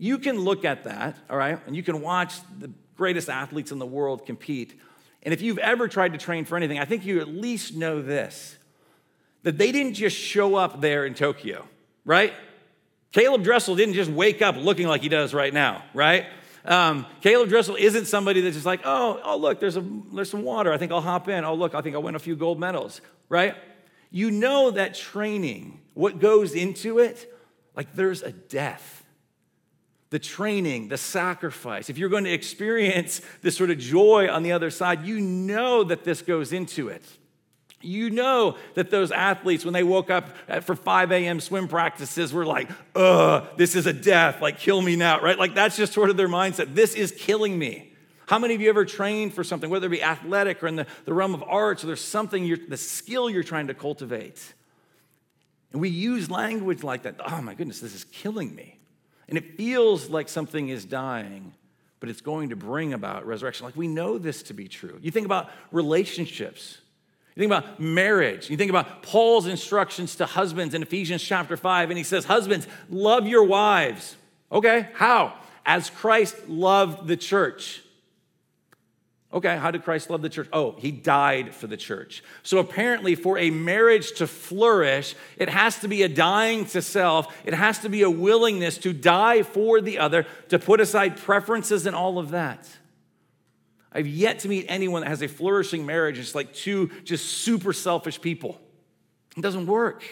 [0.00, 3.78] you can look at that, all right, and you can watch the greatest athletes in
[3.78, 4.80] the world compete.
[5.22, 8.00] And if you've ever tried to train for anything, I think you at least know
[8.00, 8.56] this
[9.42, 11.66] that they didn't just show up there in Tokyo,
[12.04, 12.32] right?
[13.12, 16.26] Caeleb Dressel didn't just wake up looking like he does right now, right?
[16.64, 20.42] Um, Caeleb Dressel isn't somebody that's just like, oh, oh, look, there's, a, there's some
[20.42, 20.72] water.
[20.72, 21.44] I think I'll hop in.
[21.44, 23.54] Oh, look, I think I'll win a few gold medals, right?
[24.10, 27.34] You know that training, what goes into it,
[27.74, 28.99] like there's a death.
[30.10, 31.88] The training, the sacrifice.
[31.88, 35.84] If you're going to experience this sort of joy on the other side, you know
[35.84, 37.04] that this goes into it.
[37.82, 41.40] You know that those athletes, when they woke up for 5 a.m.
[41.40, 45.38] swim practices, were like, ugh, this is a death, like, kill me now, right?
[45.38, 46.74] Like, that's just sort of their mindset.
[46.74, 47.92] This is killing me.
[48.26, 50.86] How many of you ever trained for something, whether it be athletic or in the,
[51.04, 54.54] the realm of arts, or there's something, you're, the skill you're trying to cultivate?
[55.72, 57.14] And we use language like that.
[57.24, 58.79] Oh my goodness, this is killing me.
[59.30, 61.54] And it feels like something is dying,
[62.00, 63.64] but it's going to bring about resurrection.
[63.64, 64.98] Like we know this to be true.
[65.00, 66.78] You think about relationships.
[67.36, 68.50] You think about marriage.
[68.50, 72.66] You think about Paul's instructions to husbands in Ephesians chapter 5, and he says, Husbands,
[72.90, 74.16] love your wives.
[74.50, 75.34] Okay, how?
[75.64, 77.82] As Christ loved the church.
[79.32, 80.48] Okay, how did Christ love the church?
[80.52, 82.24] Oh, he died for the church.
[82.42, 87.32] So apparently, for a marriage to flourish, it has to be a dying to self.
[87.44, 91.86] It has to be a willingness to die for the other, to put aside preferences
[91.86, 92.68] and all of that.
[93.92, 96.18] I've yet to meet anyone that has a flourishing marriage.
[96.18, 98.60] It's like two just super selfish people.
[99.36, 100.02] It doesn't work.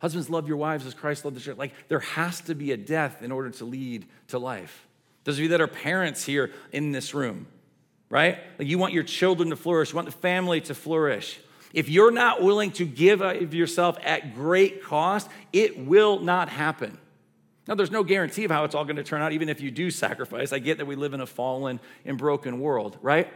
[0.00, 1.56] Husbands, love your wives as Christ loved the church.
[1.56, 4.86] Like there has to be a death in order to lead to life.
[5.24, 7.46] Those of you that are parents here in this room,
[8.10, 8.38] right?
[8.58, 11.40] Like you want your children to flourish, you want the family to flourish.
[11.74, 16.98] If you're not willing to give of yourself at great cost, it will not happen.
[17.66, 19.70] Now, there's no guarantee of how it's all going to turn out, even if you
[19.70, 20.54] do sacrifice.
[20.54, 23.30] I get that we live in a fallen and broken world, right?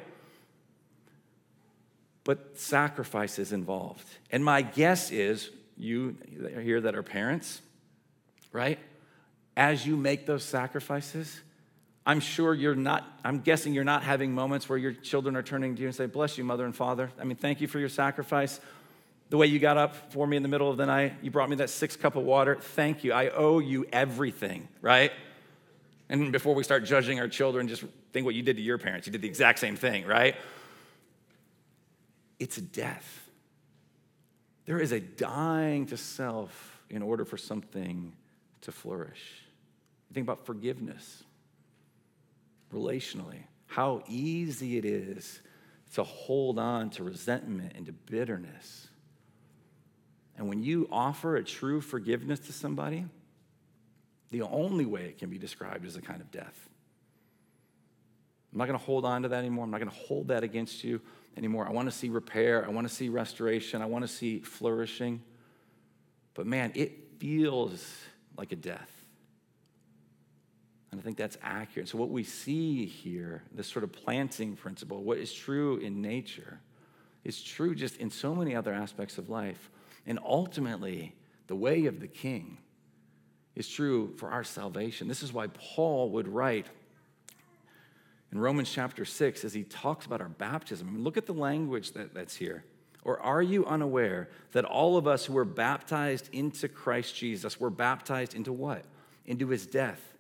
[2.25, 4.07] But sacrifice is involved.
[4.31, 6.17] And my guess is, you
[6.63, 7.61] here that are parents,
[8.53, 8.79] right?
[9.55, 11.43] As you make those sacrifices,
[12.05, 15.77] I'm sure you're not, I'm guessing you're not having moments where your children are turning
[15.77, 17.11] to you and say, Bless you, mother and father.
[17.21, 18.61] I mean, thank you for your sacrifice
[19.33, 21.49] the way you got up for me in the middle of the night, you brought
[21.49, 22.57] me that six cup of water.
[22.61, 23.15] Thank you.
[23.15, 25.11] I owe you everything, right?
[26.11, 29.07] And before we start judging our children, just think what you did to your parents.
[29.07, 30.37] You did the exact same thing, right?
[32.39, 33.31] It's a death.
[34.67, 38.13] There is a dying to self in order for something
[38.61, 39.47] to flourish.
[40.13, 41.25] think about forgiveness
[42.73, 45.41] relationally, how easy it is
[45.95, 48.89] to hold on to resentment and to bitterness
[50.37, 53.05] and when you offer a true forgiveness to somebody,
[54.31, 56.69] the only way it can be described is a kind of death.
[58.53, 59.65] I'm not going to hold on to that anymore.
[59.65, 61.01] I'm not going to hold that against you
[61.37, 61.67] anymore.
[61.67, 62.65] I want to see repair.
[62.67, 63.83] I want to see restoration.
[63.83, 65.23] I want to see flourishing.
[66.35, 67.87] But man, it feels
[68.37, 69.02] like a death.
[70.93, 71.89] And I think that's accurate.
[71.89, 76.61] So, what we see here, this sort of planting principle, what is true in nature,
[77.25, 79.71] is true just in so many other aspects of life.
[80.07, 81.15] And ultimately,
[81.47, 82.59] the way of the king
[83.55, 85.09] is true for our salvation.
[85.09, 86.67] This is why Paul would write
[88.31, 90.89] in Romans chapter 6 as he talks about our baptism.
[90.89, 92.65] I mean, look at the language that, that's here.
[93.05, 97.71] Or are you unaware that all of us who were baptized into Christ Jesus were
[97.71, 98.85] baptized into what?
[99.27, 100.12] Into his death.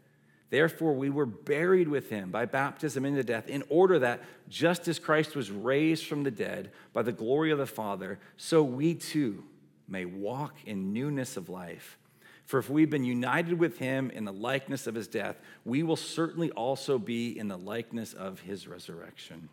[0.52, 4.98] Therefore, we were buried with him by baptism into death, in order that just as
[4.98, 9.44] Christ was raised from the dead by the glory of the Father, so we too
[9.88, 11.96] may walk in newness of life.
[12.44, 15.96] For if we've been united with him in the likeness of his death, we will
[15.96, 19.48] certainly also be in the likeness of his resurrection.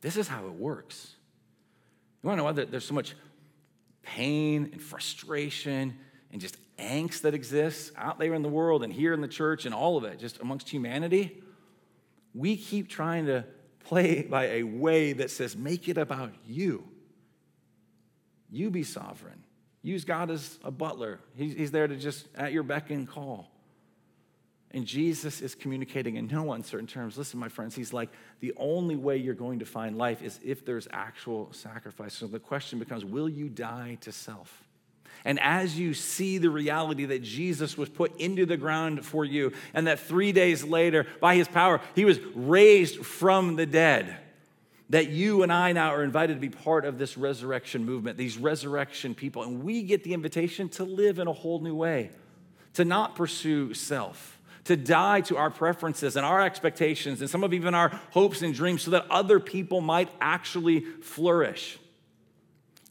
[0.00, 1.14] This is how it works.
[2.24, 3.14] You want to know why there's so much
[4.02, 5.96] pain and frustration
[6.36, 9.64] and just angst that exists out there in the world and here in the church
[9.64, 11.42] and all of it, just amongst humanity?
[12.34, 13.46] We keep trying to
[13.84, 16.86] play by a way that says, make it about you.
[18.50, 19.44] You be sovereign.
[19.80, 21.20] Use God as a butler.
[21.36, 23.50] He's, he's there to just at your beck and call.
[24.72, 27.16] And Jesus is communicating in no uncertain terms.
[27.16, 30.66] Listen, my friends, he's like, the only way you're going to find life is if
[30.66, 32.12] there's actual sacrifice.
[32.12, 34.65] So the question becomes will you die to self?
[35.26, 39.52] And as you see the reality that Jesus was put into the ground for you,
[39.74, 44.16] and that three days later, by his power, he was raised from the dead,
[44.90, 48.38] that you and I now are invited to be part of this resurrection movement, these
[48.38, 49.42] resurrection people.
[49.42, 52.10] And we get the invitation to live in a whole new way,
[52.74, 57.54] to not pursue self to die to our preferences and our expectations and some of
[57.54, 61.78] even our hopes and dreams so that other people might actually flourish.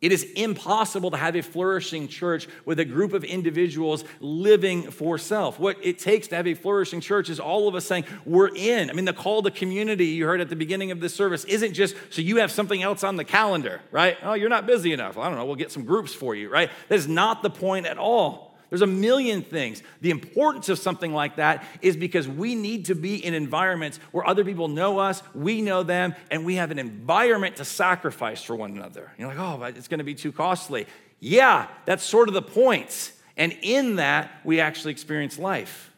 [0.05, 5.17] It is impossible to have a flourishing church with a group of individuals living for
[5.17, 5.59] self.
[5.59, 8.91] What it takes to have a flourishing church is all of us saying, We're in.
[8.91, 11.73] I mean, the call to community you heard at the beginning of this service isn't
[11.73, 14.15] just so you have something else on the calendar, right?
[14.21, 15.17] Oh, you're not busy enough.
[15.17, 16.69] I don't know, we'll get some groups for you, right?
[16.87, 18.54] That is not the point at all.
[18.75, 19.81] There's a million things.
[20.01, 24.27] The importance of something like that is because we need to be in environments where
[24.27, 28.53] other people know us, we know them, and we have an environment to sacrifice for
[28.53, 29.13] one another.
[29.17, 30.87] You're like, oh, it's going to be too costly.
[31.21, 33.13] Yeah, that's sort of the point.
[33.37, 35.89] And in that, we actually experience life.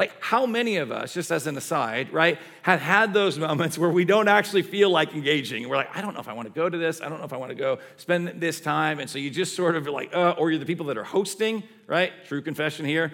[0.00, 3.90] Like, how many of us, just as an aside, right, have had those moments where
[3.90, 5.68] we don't actually feel like engaging?
[5.68, 7.02] We're like, I don't know if I want to go to this.
[7.02, 8.98] I don't know if I want to go spend this time.
[8.98, 11.64] And so you just sort of like, uh, or you're the people that are hosting,
[11.86, 12.12] right?
[12.24, 13.12] True confession here.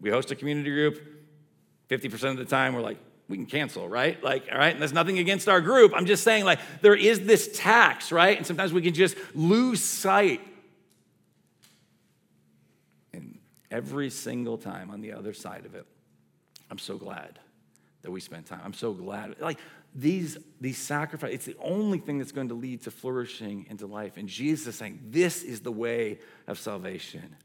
[0.00, 1.02] We host a community group.
[1.90, 2.98] 50% of the time, we're like,
[3.28, 4.22] we can cancel, right?
[4.22, 5.92] Like, all right, and there's nothing against our group.
[5.92, 8.36] I'm just saying, like, there is this tax, right?
[8.36, 10.40] And sometimes we can just lose sight.
[13.12, 13.40] And
[13.72, 15.84] every single time on the other side of it,
[16.70, 17.38] I'm so glad
[18.02, 18.60] that we spent time.
[18.64, 19.40] I'm so glad.
[19.40, 19.58] Like
[19.94, 24.16] these, these sacrifices, it's the only thing that's going to lead to flourishing into life.
[24.16, 27.36] And Jesus is saying, This is the way of salvation.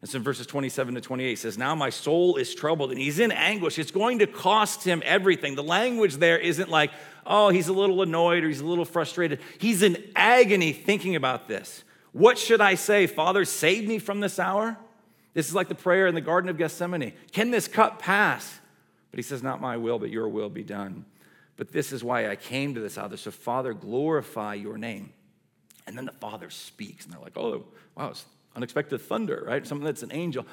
[0.00, 3.20] And so in verses 27 to 28 says, Now my soul is troubled and he's
[3.20, 3.78] in anguish.
[3.78, 5.54] It's going to cost him everything.
[5.54, 6.90] The language there isn't like,
[7.24, 9.40] oh, he's a little annoyed or he's a little frustrated.
[9.58, 11.84] He's in agony thinking about this.
[12.10, 13.06] What should I say?
[13.06, 14.76] Father, save me from this hour?
[15.34, 17.12] This is like the prayer in the Garden of Gethsemane.
[17.30, 18.58] Can this cup pass?
[19.12, 21.04] But he says, Not my will, but your will be done.
[21.56, 23.16] But this is why I came to this other.
[23.16, 25.12] So, Father, glorify your name.
[25.86, 28.24] And then the Father speaks, and they're like, Oh, wow, it's
[28.56, 29.64] unexpected thunder, right?
[29.64, 30.44] Something that's an angel.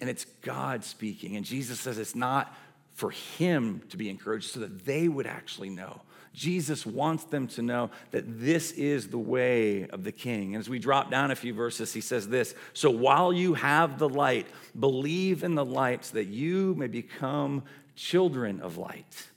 [0.00, 1.36] And it's God speaking.
[1.36, 2.52] And Jesus says it's not
[2.94, 6.00] for him to be encouraged so that they would actually know.
[6.32, 10.54] Jesus wants them to know that this is the way of the king.
[10.54, 13.98] And as we drop down a few verses, he says this So while you have
[13.98, 14.46] the light,
[14.78, 17.62] believe in the light so that you may become
[17.96, 19.28] children of light.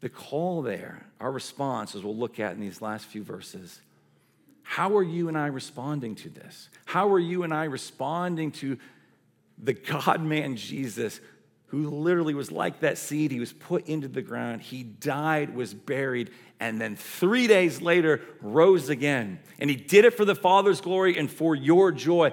[0.00, 3.80] The call there, our response, as we'll look at in these last few verses,
[4.62, 6.68] how are you and I responding to this?
[6.86, 8.78] How are you and I responding to
[9.62, 11.20] the God man Jesus
[11.66, 13.30] who literally was like that seed?
[13.30, 18.20] He was put into the ground, he died, was buried, and then three days later
[18.40, 19.40] rose again.
[19.58, 22.32] And he did it for the Father's glory and for your joy.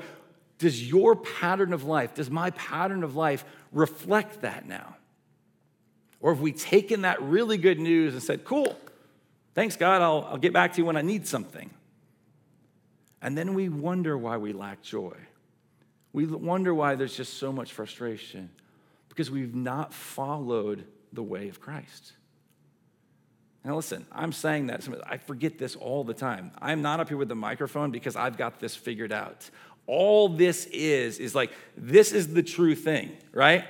[0.60, 4.96] Does your pattern of life, does my pattern of life reflect that now?
[6.20, 8.78] Or have we taken that really good news and said, cool,
[9.54, 11.70] thanks God, I'll, I'll get back to you when I need something?
[13.22, 15.16] And then we wonder why we lack joy.
[16.14, 18.50] We wonder why there's just so much frustration
[19.10, 22.14] because we've not followed the way of Christ.
[23.64, 24.88] Now, listen, I'm saying that.
[25.06, 26.52] I forget this all the time.
[26.62, 29.50] I'm not up here with the microphone because I've got this figured out
[29.90, 33.66] all this is, is like, this is the true thing, right?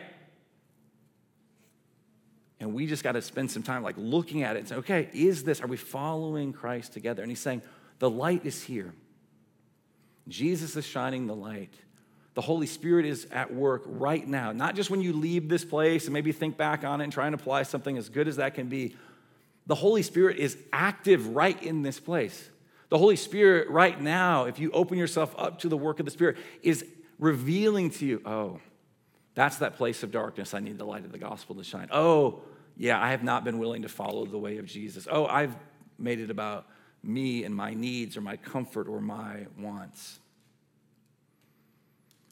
[2.59, 5.09] And we just got to spend some time like looking at it and say, okay,
[5.13, 7.23] is this, are we following Christ together?
[7.23, 7.61] And he's saying,
[7.99, 8.93] the light is here.
[10.27, 11.73] Jesus is shining the light.
[12.33, 16.03] The Holy Spirit is at work right now, not just when you leave this place
[16.03, 18.55] and maybe think back on it and try and apply something as good as that
[18.55, 18.93] can be.
[19.67, 22.49] The Holy Spirit is active right in this place.
[22.89, 26.11] The Holy Spirit, right now, if you open yourself up to the work of the
[26.11, 26.83] Spirit, is
[27.19, 28.59] revealing to you, oh,
[29.35, 30.53] that's that place of darkness.
[30.53, 31.87] I need the light of the gospel to shine.
[31.91, 32.41] Oh,
[32.75, 35.07] yeah, I have not been willing to follow the way of Jesus.
[35.09, 35.55] Oh, I've
[35.97, 36.65] made it about
[37.03, 40.19] me and my needs or my comfort or my wants.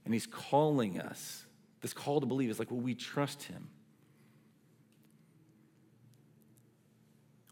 [0.05, 1.45] And he's calling us.
[1.81, 3.69] This call to believe is like, will we trust him?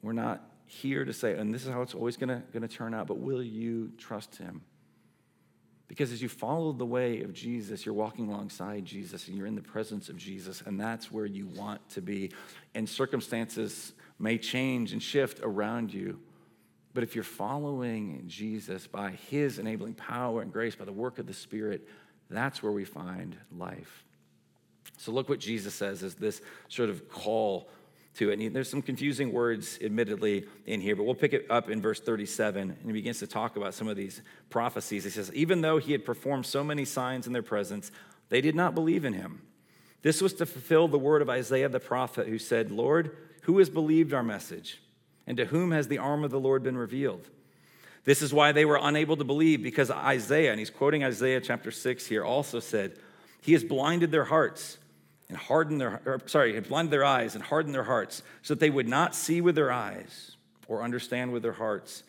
[0.01, 0.41] We're not
[0.76, 3.44] here to say, and this is how it's always gonna, gonna turn out, but will
[3.44, 4.62] you trust him?
[5.88, 9.56] Because as you follow the way of Jesus, you're walking alongside Jesus and you're in
[9.56, 12.32] the presence of Jesus, and that's where you want to be.
[12.74, 16.20] And circumstances may change and shift around you,
[16.96, 21.28] But if you're following Jesus by his enabling power and grace, by the work of
[21.28, 21.86] the Spirit,
[22.30, 24.06] that's where we find life.
[24.98, 27.68] So look what Jesus says as this sort of call
[28.16, 28.39] to it.
[28.39, 31.99] And there's some confusing words, admittedly, in here, but we'll pick it up in verse
[31.99, 32.61] 37.
[32.72, 35.03] And he begins to talk about some of these prophecies.
[35.03, 37.91] He says, Even though he had performed so many signs in their presence,
[38.30, 39.41] they did not believe in him.
[40.01, 43.70] This was to fulfill the word of Isaiah the prophet, who said, Lord, who has
[43.70, 44.82] believed our message?
[45.28, 47.30] And to whom has the arm of the Lord been revealed?
[48.03, 51.72] This is why they were unable to believe, because Isaiah, and he's quoting Isaiah chapter
[51.72, 52.99] 6 here, also said,
[53.41, 54.78] He has blinded their hearts
[55.30, 58.70] and hardened their, or, sorry, blinded their eyes and hardened their hearts, so that they
[58.70, 60.36] would not see with their eyes
[60.68, 62.04] or understand with their hearts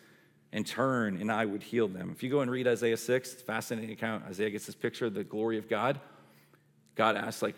[0.52, 2.10] and turn, and I would heal them.
[2.10, 4.24] If you go and read Isaiah 6, it's a fascinating account.
[4.26, 6.00] Isaiah gets this picture of the glory of God.
[6.94, 7.56] God asks, like,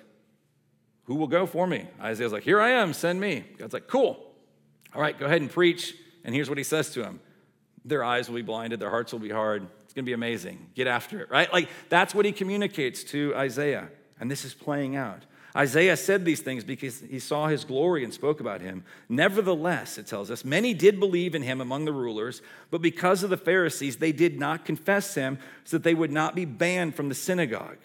[1.05, 1.87] who will go for me?
[2.01, 3.45] Isaiah's like, here I am, send me.
[3.57, 4.33] God's like, cool.
[4.95, 5.95] All right, go ahead and preach.
[6.25, 7.21] And here's what he says to him
[7.85, 9.67] Their eyes will be blinded, their hearts will be hard.
[9.85, 10.71] It's going to be amazing.
[10.75, 11.51] Get after it, right?
[11.53, 13.89] Like, that's what he communicates to Isaiah.
[14.21, 15.25] And this is playing out.
[15.59, 18.85] Isaiah said these things because he saw his glory and spoke about him.
[19.09, 23.31] Nevertheless, it tells us, many did believe in him among the rulers, but because of
[23.31, 27.09] the Pharisees, they did not confess him so that they would not be banned from
[27.09, 27.79] the synagogue.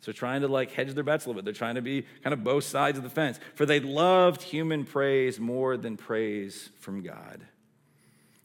[0.00, 1.46] So trying to like hedge their bets a little bit.
[1.46, 3.38] They're trying to be kind of both sides of the fence.
[3.54, 7.40] For they loved human praise more than praise from God.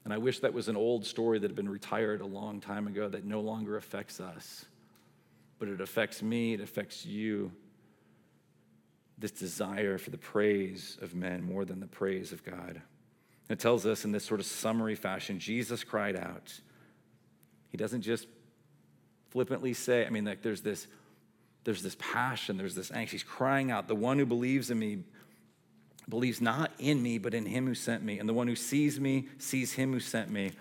[0.06, 2.88] And I wish that was an old story that had been retired a long time
[2.88, 4.66] ago that no longer affects us.
[5.60, 7.52] But it affects me, it affects you.
[9.20, 12.82] This desire for the praise of men more than the praise of God.
[13.50, 16.60] It tells us in this sort of summary fashion Jesus cried out.
[17.70, 18.28] He doesn't just
[19.30, 20.88] flippantly say, I mean, like there's this
[21.66, 23.10] there's this passion, there's this angst.
[23.10, 25.00] He's crying out, The one who believes in me
[26.08, 28.20] believes not in me, but in him who sent me.
[28.20, 30.52] And the one who sees me sees him who sent me.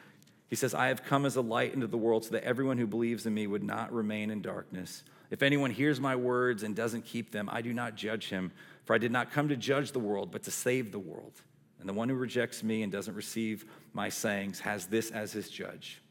[0.48, 2.86] He says, I have come as a light into the world so that everyone who
[2.86, 5.02] believes in me would not remain in darkness.
[5.30, 8.50] If anyone hears my words and doesn't keep them, I do not judge him,
[8.84, 11.42] for I did not come to judge the world, but to save the world.
[11.80, 15.48] And the one who rejects me and doesn't receive my sayings has this as his
[15.48, 16.02] judge.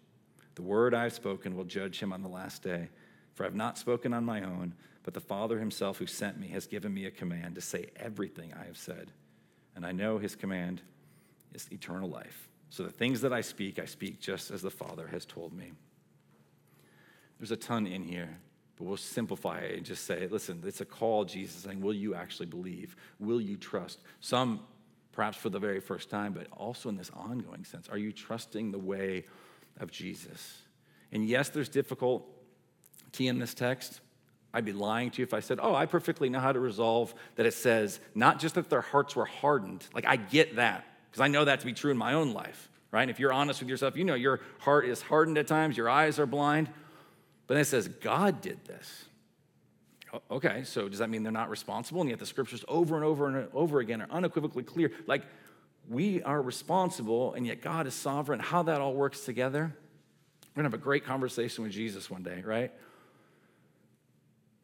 [0.55, 2.89] The word I have spoken will judge him on the last day.
[3.34, 6.47] For I have not spoken on my own, but the Father himself who sent me
[6.49, 9.11] has given me a command to say everything I have said.
[9.76, 10.82] And I know his command
[11.53, 12.49] is eternal life.
[12.70, 15.74] So the things that I speak, I speak just as the Father has told me.
[17.38, 18.38] There's a ton in here,
[18.78, 22.15] but we'll simplify it and just say, listen, it's a call, Jesus, saying, will you
[22.15, 22.95] actually believe?
[23.19, 23.99] Will you trust?
[24.19, 24.61] Some
[25.11, 27.89] perhaps for the very first time, but also in this ongoing sense.
[27.89, 29.25] Are you trusting the way
[29.80, 30.61] of Jesus?
[31.11, 32.28] And yes, there's difficult
[33.11, 34.01] key in this text,
[34.53, 37.13] I'd be lying to you if I said, oh, I perfectly know how to resolve
[37.36, 39.86] that it says not just that their hearts were hardened.
[39.93, 42.69] Like, I get that, because I know that to be true in my own life,
[42.91, 43.03] right?
[43.03, 45.89] And if you're honest with yourself, you know your heart is hardened at times, your
[45.89, 46.69] eyes are blind.
[47.48, 49.06] But then it says, God did this.
[50.32, 52.02] Okay, so does that mean they're not responsible?
[52.02, 54.91] And yet the scriptures over and over and over again are unequivocally clear.
[55.06, 55.24] Like,
[55.89, 58.39] we are responsible, and yet God is sovereign.
[58.39, 59.74] How that all works together,
[60.56, 62.74] we're gonna have a great conversation with Jesus one day, right?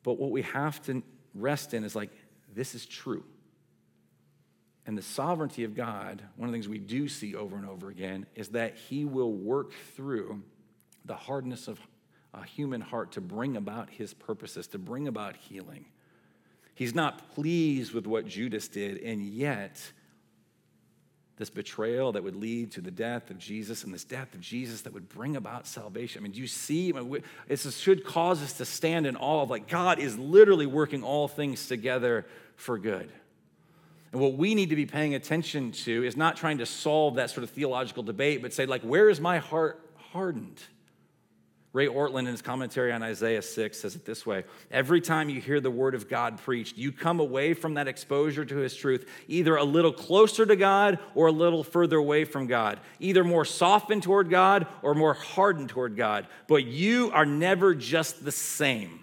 [0.03, 1.01] But what we have to
[1.33, 2.09] rest in is like,
[2.53, 3.23] this is true.
[4.85, 7.89] And the sovereignty of God, one of the things we do see over and over
[7.89, 10.41] again, is that He will work through
[11.05, 11.79] the hardness of
[12.33, 15.85] a human heart to bring about His purposes, to bring about healing.
[16.75, 19.79] He's not pleased with what Judas did, and yet,
[21.37, 24.81] this betrayal that would lead to the death of Jesus and this death of Jesus
[24.81, 26.21] that would bring about salvation.
[26.21, 26.93] I mean, do you see?
[26.93, 31.03] Mean, it should cause us to stand in awe of like God is literally working
[31.03, 32.25] all things together
[32.55, 33.11] for good.
[34.11, 37.31] And what we need to be paying attention to is not trying to solve that
[37.31, 40.61] sort of theological debate, but say, like, where is my heart hardened?
[41.73, 45.41] Ray Ortlund, in his commentary on Isaiah 6, says it this way Every time you
[45.41, 49.09] hear the word of God preached, you come away from that exposure to his truth
[49.27, 53.43] either a little closer to God or a little further away from God, either more
[53.43, 56.27] softened toward God or more hardened toward God.
[56.47, 58.99] But you are never just the same.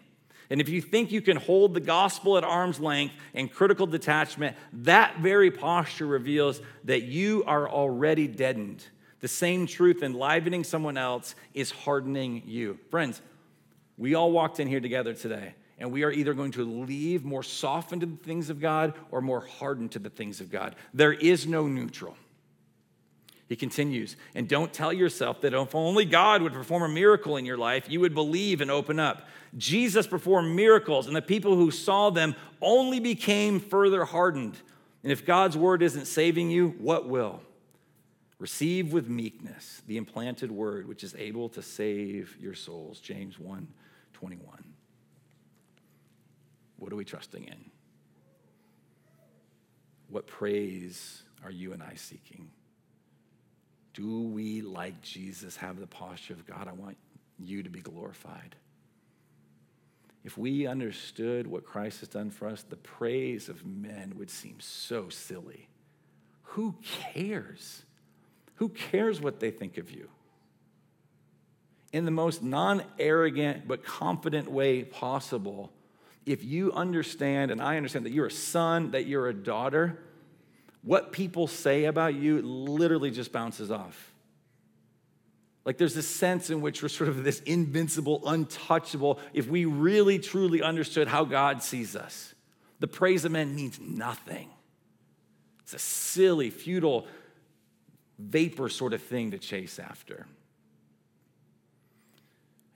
[0.48, 4.56] And if you think you can hold the gospel at arm's length in critical detachment,
[4.72, 8.84] that very posture reveals that you are already deadened
[9.20, 12.78] the same truth enlivening someone else is hardening you.
[12.90, 13.20] Friends,
[13.98, 17.42] we all walked in here together today, and we are either going to leave more
[17.42, 20.74] softened to the things of God or more hardened to the things of God.
[20.94, 22.16] There is no neutral.
[23.46, 27.44] He continues, and don't tell yourself that if only God would perform a miracle in
[27.44, 29.26] your life, you would believe and open up.
[29.58, 34.56] Jesus performed miracles, and the people who saw them only became further hardened.
[35.02, 37.42] And if God's word isn't saving you, what will?
[38.40, 42.98] Receive with meekness the implanted word which is able to save your souls.
[42.98, 43.68] James 1
[44.14, 44.64] 21.
[46.78, 47.70] What are we trusting in?
[50.08, 52.50] What praise are you and I seeking?
[53.92, 56.66] Do we, like Jesus, have the posture of God?
[56.66, 56.96] I want
[57.38, 58.56] you to be glorified.
[60.24, 64.60] If we understood what Christ has done for us, the praise of men would seem
[64.60, 65.68] so silly.
[66.42, 67.84] Who cares?
[68.60, 70.08] Who cares what they think of you?
[71.92, 75.72] In the most non arrogant but confident way possible,
[76.26, 79.98] if you understand, and I understand that you're a son, that you're a daughter,
[80.82, 84.12] what people say about you literally just bounces off.
[85.64, 90.18] Like there's this sense in which we're sort of this invincible, untouchable, if we really
[90.18, 92.34] truly understood how God sees us.
[92.78, 94.50] The praise of men means nothing.
[95.62, 97.06] It's a silly, futile,
[98.20, 100.26] vapor sort of thing to chase after.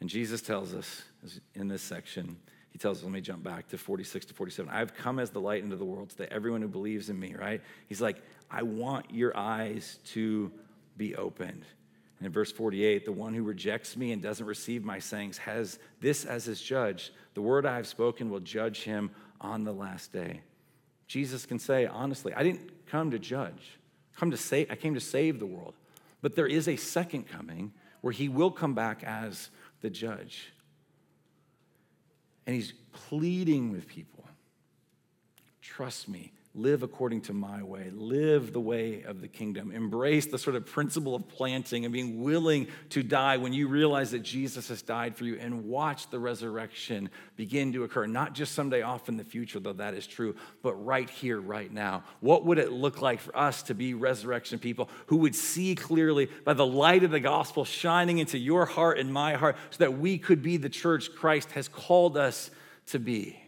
[0.01, 1.03] And Jesus tells us
[1.55, 2.37] in this section,
[2.71, 4.71] he tells us, let me jump back to 46 to 47.
[4.73, 7.35] I've come as the light into the world so that everyone who believes in me,
[7.39, 7.63] right?
[7.89, 8.21] He's like,
[8.51, 10.51] I want your eyes to
[10.97, 11.65] be opened.
[12.19, 15.79] And in verse 48, the one who rejects me and doesn't receive my sayings has
[16.01, 17.13] this as his judge.
[17.35, 20.41] The word I have spoken will judge him on the last day.
[21.07, 23.79] Jesus can say, honestly, I didn't come to judge.
[24.17, 25.75] Come to say, I came to save the world.
[26.23, 29.51] But there is a second coming where he will come back as
[29.81, 30.53] the judge.
[32.47, 34.25] And he's pleading with people
[35.65, 40.39] trust me, live according to my way, live the way of the kingdom, embrace the
[40.39, 44.69] sort of principle of planting and being willing to die when you realize that Jesus
[44.69, 48.07] has died for you, and watch the resurrection begin to occur.
[48.07, 51.73] Not just someday off in the future, though that is true, but right here, right
[51.73, 52.05] now.
[52.21, 56.27] What would it look like for us to be resurrection people who would see clearly
[56.45, 59.99] by the light of the gospel shining into your heart and my heart so that
[59.99, 62.53] we could be the church Christ has called us
[62.87, 63.44] to be?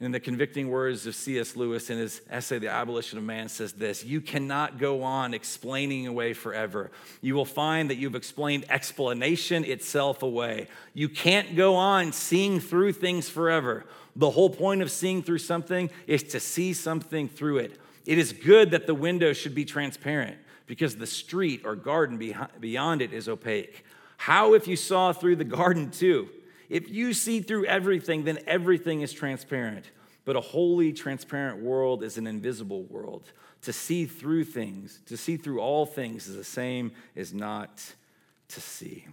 [0.00, 1.56] In the convicting words of C.S.
[1.56, 6.06] Lewis in his essay, The Abolition of Man, says this You cannot go on explaining
[6.06, 6.90] away forever.
[7.20, 10.68] You will find that you've explained explanation itself away.
[10.94, 13.84] You can't go on seeing through things forever.
[14.16, 17.78] The whole point of seeing through something is to see something through it.
[18.06, 22.16] It is good that the window should be transparent because the street or garden
[22.58, 23.84] beyond it is opaque.
[24.16, 26.30] How if you saw through the garden too?
[26.70, 29.90] If you see through everything, then everything is transparent.
[30.24, 33.32] But a wholly transparent world is an invisible world.
[33.62, 37.82] To see through things, to see through all things, is the same as not
[38.48, 39.04] to see.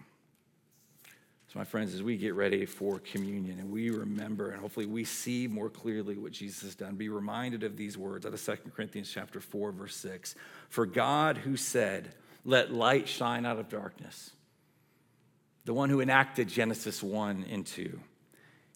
[1.52, 5.06] So, my friends, as we get ready for communion and we remember and hopefully we
[5.06, 8.56] see more clearly what Jesus has done, be reminded of these words out of 2
[8.76, 10.36] Corinthians chapter 4, verse 6.
[10.70, 12.14] For God who said,
[12.46, 14.32] Let light shine out of darkness
[15.68, 18.00] the one who enacted Genesis 1 and 2,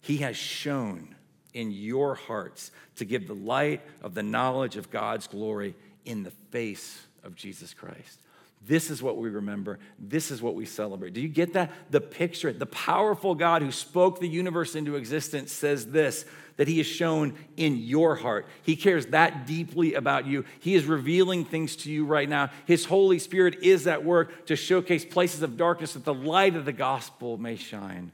[0.02, 1.14] he has shown
[1.54, 5.74] in your hearts to give the light of the knowledge of God's glory
[6.04, 8.20] in the face of Jesus Christ.
[8.66, 9.78] This is what we remember.
[9.98, 11.14] This is what we celebrate.
[11.14, 11.72] Do you get that?
[11.90, 16.26] The picture, the powerful God who spoke the universe into existence says this
[16.56, 18.46] that he has shown in your heart.
[18.62, 20.44] He cares that deeply about you.
[20.60, 22.50] He is revealing things to you right now.
[22.66, 26.64] His Holy Spirit is at work to showcase places of darkness that the light of
[26.64, 28.12] the gospel may shine.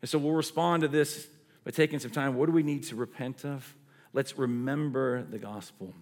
[0.00, 1.26] And so we'll respond to this
[1.64, 2.34] by taking some time.
[2.34, 3.74] What do we need to repent of?
[4.12, 5.94] Let's remember the gospel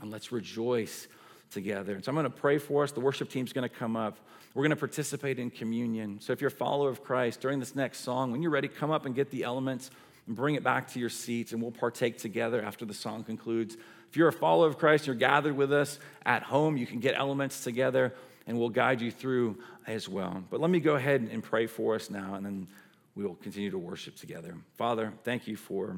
[0.00, 1.06] and let's rejoice
[1.50, 1.94] together.
[1.94, 2.92] And so I'm going to pray for us.
[2.92, 4.18] The worship team's going to come up.
[4.54, 6.20] We're going to participate in communion.
[6.20, 8.90] So if you're a follower of Christ, during this next song, when you're ready, come
[8.90, 9.90] up and get the elements
[10.30, 13.76] and bring it back to your seats, and we'll partake together after the song concludes.
[14.08, 17.16] If you're a follower of Christ, you're gathered with us at home, you can get
[17.16, 18.14] elements together,
[18.46, 19.58] and we'll guide you through
[19.88, 20.44] as well.
[20.48, 22.68] But let me go ahead and pray for us now, and then
[23.16, 24.54] we will continue to worship together.
[24.76, 25.96] Father, thank you for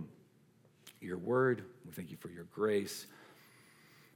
[1.03, 1.62] your word.
[1.85, 3.05] We thank you for your grace.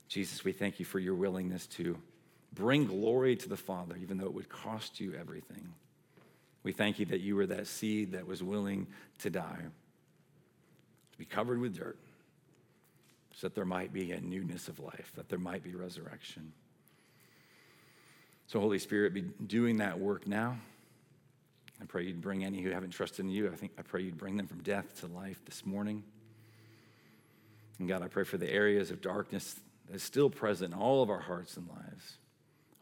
[0.09, 1.99] Jesus, we thank you for your willingness to
[2.55, 5.75] bring glory to the Father, even though it would cost you everything.
[6.63, 8.87] We thank you that you were that seed that was willing
[9.19, 9.67] to die
[11.17, 11.99] to be covered with dirt,
[13.35, 16.53] so that there might be a newness of life, that there might be resurrection.
[18.47, 20.59] So, Holy Spirit, be doing that work now.
[21.81, 23.51] I pray you'd bring any who haven't trusted in you.
[23.51, 26.05] I think I pray you'd bring them from death to life this morning.
[27.79, 29.57] And God, I pray for the areas of darkness
[29.87, 32.19] that is still present in all of our hearts and lives.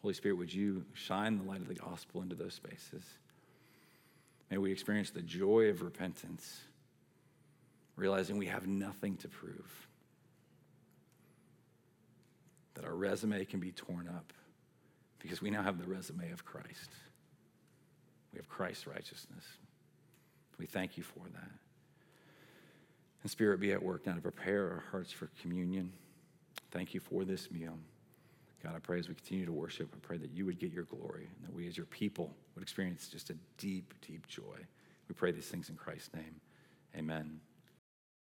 [0.02, 3.04] Holy Spirit, would you shine the light of the gospel into those spaces?
[4.50, 6.60] May we experience the joy of repentance
[7.96, 9.86] realizing we have nothing to prove.
[12.74, 14.32] that our resume can be torn up
[15.18, 16.90] because we now have the resume of Christ.
[18.32, 19.44] We have Christ's righteousness.
[20.58, 21.50] We thank you for that.
[23.22, 25.92] And Spirit, be at work now to prepare our hearts for communion.
[26.70, 27.78] Thank you for this meal.
[28.62, 30.84] God, I pray as we continue to worship, I pray that you would get your
[30.84, 34.56] glory and that we as your people would experience just a deep, deep joy.
[35.08, 36.40] We pray these things in Christ's name.
[36.96, 37.40] Amen.